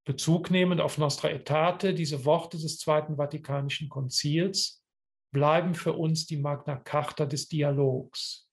Bezug 0.07 0.51
nehmend 0.51 0.81
auf 0.81 0.97
Nostra 0.97 1.29
Aetate, 1.29 1.93
diese 1.93 2.25
Worte 2.25 2.57
des 2.57 2.79
Zweiten 2.79 3.17
Vatikanischen 3.17 3.91
Konzils 3.91 4.83
bleiben 5.31 5.75
für 5.75 5.93
uns 5.93 6.25
die 6.27 6.39
Magna 6.39 6.77
Carta 6.77 7.27
des 7.27 7.49
Dialogs. 7.49 8.49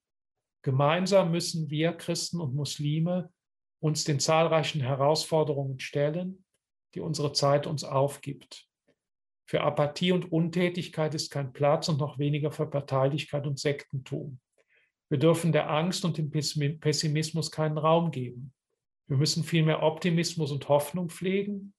Gemeinsam 0.62 1.32
müssen 1.32 1.70
wir 1.70 1.94
Christen 1.94 2.42
und 2.42 2.54
Muslime 2.54 3.32
uns 3.80 4.04
den 4.04 4.20
zahlreichen 4.20 4.82
Herausforderungen 4.82 5.80
stellen, 5.80 6.44
die 6.96 7.00
unsere 7.00 7.32
Zeit 7.32 7.66
uns 7.66 7.84
aufgibt. 7.84 8.68
Für 9.46 9.62
Apathie 9.62 10.12
und 10.12 10.32
Untätigkeit 10.32 11.16
ist 11.16 11.32
kein 11.32 11.54
Platz 11.54 11.90
und 11.90 12.00
noch 12.00 12.20
weniger 12.20 12.52
für 12.52 12.68
Parteilichkeit 12.68 13.48
und 13.48 13.58
Sektentum. 13.58 14.40
Wir 15.10 15.18
dürfen 15.18 15.52
der 15.52 15.72
Angst 15.72 16.06
und 16.06 16.18
dem 16.18 16.30
Pessimismus 16.30 17.50
keinen 17.50 17.78
Raum 17.78 18.12
geben. 18.12 18.54
Wir 19.08 19.18
müssen 19.18 19.44
vielmehr 19.44 19.82
Optimismus 19.82 20.52
und 20.52 20.70
Hoffnung 20.70 21.10
pflegen. 21.10 21.74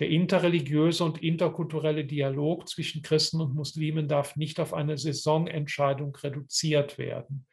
Der 0.00 0.08
interreligiöse 0.08 1.04
und 1.04 1.22
interkulturelle 1.22 2.04
Dialog 2.04 2.68
zwischen 2.68 3.02
Christen 3.02 3.40
und 3.40 3.54
Muslimen 3.54 4.08
darf 4.08 4.34
nicht 4.34 4.58
auf 4.58 4.74
eine 4.74 4.98
Saisonentscheidung 4.98 6.16
reduziert 6.16 6.98
werden. 6.98 7.46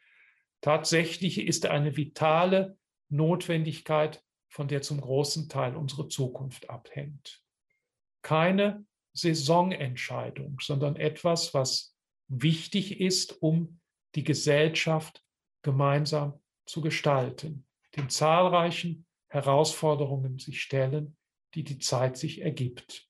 Tatsächlich 0.64 1.46
ist 1.46 1.66
eine 1.66 1.94
vitale 1.94 2.78
Notwendigkeit, 3.10 4.24
von 4.48 4.66
der 4.66 4.80
zum 4.80 4.98
großen 4.98 5.50
Teil 5.50 5.76
unsere 5.76 6.08
Zukunft 6.08 6.70
abhängt. 6.70 7.44
Keine 8.22 8.86
Saisonentscheidung, 9.12 10.56
sondern 10.62 10.96
etwas, 10.96 11.52
was 11.52 11.94
wichtig 12.28 12.98
ist, 12.98 13.42
um 13.42 13.78
die 14.14 14.24
Gesellschaft 14.24 15.22
gemeinsam 15.60 16.40
zu 16.64 16.80
gestalten, 16.80 17.66
den 17.94 18.08
zahlreichen 18.08 19.04
Herausforderungen 19.28 20.38
sich 20.38 20.62
stellen, 20.62 21.14
die 21.52 21.64
die 21.64 21.78
Zeit 21.78 22.16
sich 22.16 22.40
ergibt. 22.40 23.06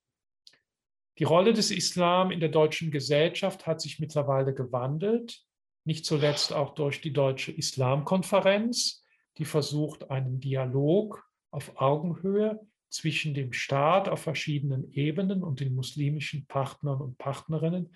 Die 1.18 1.24
Rolle 1.24 1.52
des 1.52 1.70
Islam 1.70 2.32
in 2.32 2.40
der 2.40 2.48
deutschen 2.48 2.90
Gesellschaft 2.90 3.64
hat 3.64 3.80
sich 3.80 4.00
mittlerweile 4.00 4.52
gewandelt 4.54 5.46
nicht 5.84 6.06
zuletzt 6.06 6.52
auch 6.52 6.74
durch 6.74 7.00
die 7.00 7.12
Deutsche 7.12 7.52
Islamkonferenz, 7.52 9.04
die 9.38 9.44
versucht, 9.44 10.10
einen 10.10 10.40
Dialog 10.40 11.28
auf 11.50 11.80
Augenhöhe 11.80 12.60
zwischen 12.88 13.34
dem 13.34 13.52
Staat 13.52 14.08
auf 14.08 14.20
verschiedenen 14.20 14.90
Ebenen 14.92 15.42
und 15.42 15.60
den 15.60 15.74
muslimischen 15.74 16.46
Partnern 16.46 17.00
und 17.00 17.18
Partnerinnen 17.18 17.94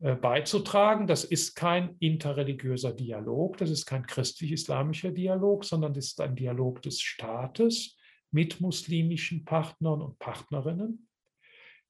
äh, 0.00 0.14
beizutragen. 0.14 1.08
Das 1.08 1.24
ist 1.24 1.56
kein 1.56 1.96
interreligiöser 1.98 2.92
Dialog, 2.92 3.56
das 3.56 3.70
ist 3.70 3.84
kein 3.84 4.06
christlich-islamischer 4.06 5.10
Dialog, 5.10 5.64
sondern 5.64 5.92
das 5.92 6.06
ist 6.06 6.20
ein 6.20 6.36
Dialog 6.36 6.82
des 6.82 7.00
Staates 7.00 7.98
mit 8.30 8.60
muslimischen 8.60 9.44
Partnern 9.44 10.00
und 10.02 10.18
Partnerinnen. 10.18 11.08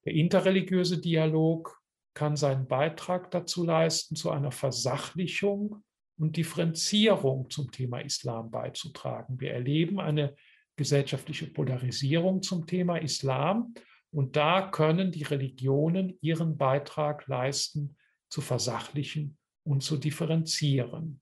Der 0.07 0.15
interreligiöse 0.15 0.99
Dialog 0.99 1.78
kann 2.19 2.35
seinen 2.35 2.67
Beitrag 2.67 3.31
dazu 3.31 3.65
leisten, 3.65 4.17
zu 4.17 4.31
einer 4.31 4.51
Versachlichung 4.51 5.85
und 6.19 6.37
Differenzierung 6.37 7.49
zum 7.49 7.71
Thema 7.71 8.01
Islam 8.01 8.51
beizutragen. 8.51 9.39
Wir 9.39 9.53
erleben 9.53 10.01
eine 10.01 10.35
gesellschaftliche 10.75 11.47
Polarisierung 11.47 12.43
zum 12.43 12.67
Thema 12.67 12.97
Islam 12.97 13.73
und 14.11 14.35
da 14.35 14.69
können 14.69 15.13
die 15.13 15.23
Religionen 15.23 16.19
ihren 16.21 16.57
Beitrag 16.57 17.29
leisten, 17.29 17.97
zu 18.29 18.41
versachlichen 18.41 19.39
und 19.63 19.85
zu 19.85 19.97
differenzieren. 19.97 21.21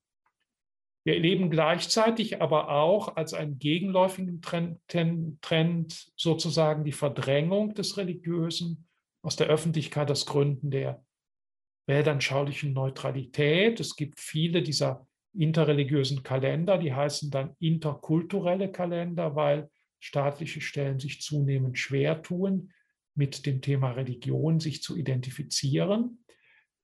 Wir 1.05 1.17
erleben 1.17 1.51
gleichzeitig 1.51 2.41
aber 2.41 2.71
auch 2.71 3.17
als 3.17 3.35
einen 3.35 3.59
gegenläufigen 3.59 4.41
Trend, 4.41 6.13
sozusagen 6.17 6.85
die 6.85 6.93
Verdrängung 6.93 7.75
des 7.75 7.99
Religiösen 7.99 8.86
aus 9.27 9.35
der 9.35 9.49
Öffentlichkeit 9.49 10.09
aus 10.09 10.25
Gründen 10.25 10.71
der 10.71 11.05
weltanschaulichen 11.87 12.73
Neutralität. 12.73 13.81
Es 13.81 13.97
gibt 13.97 14.21
viele 14.21 14.63
dieser 14.63 15.05
interreligiösen 15.35 16.23
Kalender, 16.23 16.79
die 16.79 16.95
heißen 16.95 17.33
dann 17.33 17.57
interkulturelle 17.59 18.71
Kalender, 18.71 19.35
weil 19.35 19.69
staatliche 19.99 20.61
Stellen 20.61 21.01
sich 21.01 21.23
zunehmend 21.23 21.77
schwer 21.77 22.23
tun, 22.23 22.71
mit 23.17 23.47
dem 23.47 23.61
Thema 23.63 23.91
Religion 23.91 24.61
sich 24.61 24.81
zu 24.81 24.97
identifizieren. 24.97 26.25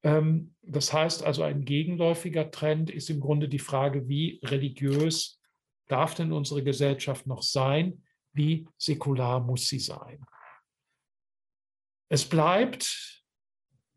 Ähm, 0.02 0.56
das 0.62 0.92
heißt 0.92 1.22
also, 1.22 1.44
ein 1.44 1.64
gegenläufiger 1.64 2.50
Trend 2.50 2.90
ist 2.90 3.08
im 3.08 3.20
Grunde 3.20 3.48
die 3.48 3.60
Frage, 3.60 4.08
wie 4.08 4.40
religiös 4.42 5.40
darf 5.86 6.16
denn 6.16 6.32
unsere 6.32 6.64
Gesellschaft 6.64 7.24
noch 7.28 7.42
sein? 7.42 8.02
Wie 8.32 8.66
säkular 8.78 9.38
muss 9.38 9.68
sie 9.68 9.78
sein? 9.78 10.24
Es 12.12 12.28
bleibt 12.28 13.24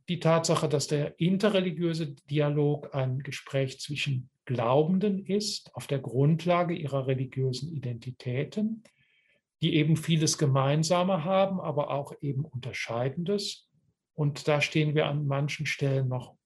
die 0.07 0.21
Tatsache, 0.21 0.69
dass 0.69 0.87
der 0.87 1.19
interreligiöse 1.19 2.15
Dialog 2.29 2.95
ein 2.95 3.19
Gespräch 3.19 3.81
zwischen 3.81 4.29
Glaubenden 4.45 5.25
ist, 5.25 5.75
auf 5.75 5.85
der 5.85 5.99
Grundlage 5.99 6.75
ihrer 6.75 7.07
religiösen 7.07 7.73
Identitäten, 7.73 8.85
die 9.61 9.75
eben 9.75 9.97
vieles 9.97 10.37
Gemeinsamer 10.37 11.25
haben, 11.25 11.59
aber 11.59 11.89
auch 11.89 12.13
eben 12.21 12.45
Unterscheidendes. 12.45 13.69
Und 14.13 14.47
da 14.47 14.61
stehen 14.61 14.95
wir 14.95 15.07
an 15.07 15.27
manchen 15.27 15.65
Stellen 15.65 16.07
noch 16.07 16.37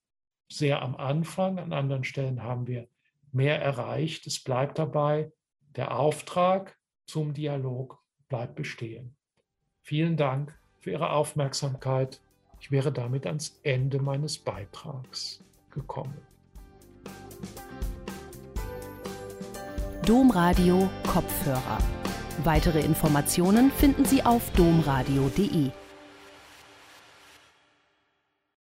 sehr 0.51 0.81
am 0.81 0.95
Anfang, 0.95 1.59
an 1.59 1.71
anderen 1.71 2.03
Stellen 2.03 2.41
haben 2.41 2.65
wir 2.65 2.89
mehr 3.31 3.61
erreicht. 3.61 4.25
Es 4.25 4.41
bleibt 4.41 4.79
dabei, 4.79 5.31
der 5.75 5.99
Auftrag 5.99 6.79
zum 7.05 7.35
Dialog 7.35 8.03
bleibt 8.27 8.55
bestehen. 8.55 9.15
Vielen 9.83 10.17
Dank 10.17 10.58
für 10.79 10.91
Ihre 10.91 11.11
Aufmerksamkeit. 11.11 12.19
Ich 12.59 12.71
wäre 12.71 12.91
damit 12.91 13.25
ans 13.25 13.59
Ende 13.63 13.99
meines 13.99 14.37
Beitrags 14.37 15.41
gekommen. 15.71 16.17
Domradio 20.05 20.89
Kopfhörer. 21.07 21.77
Weitere 22.43 22.79
Informationen 22.81 23.71
finden 23.71 24.05
Sie 24.05 24.23
auf 24.23 24.49
domradio.de. 24.51 25.71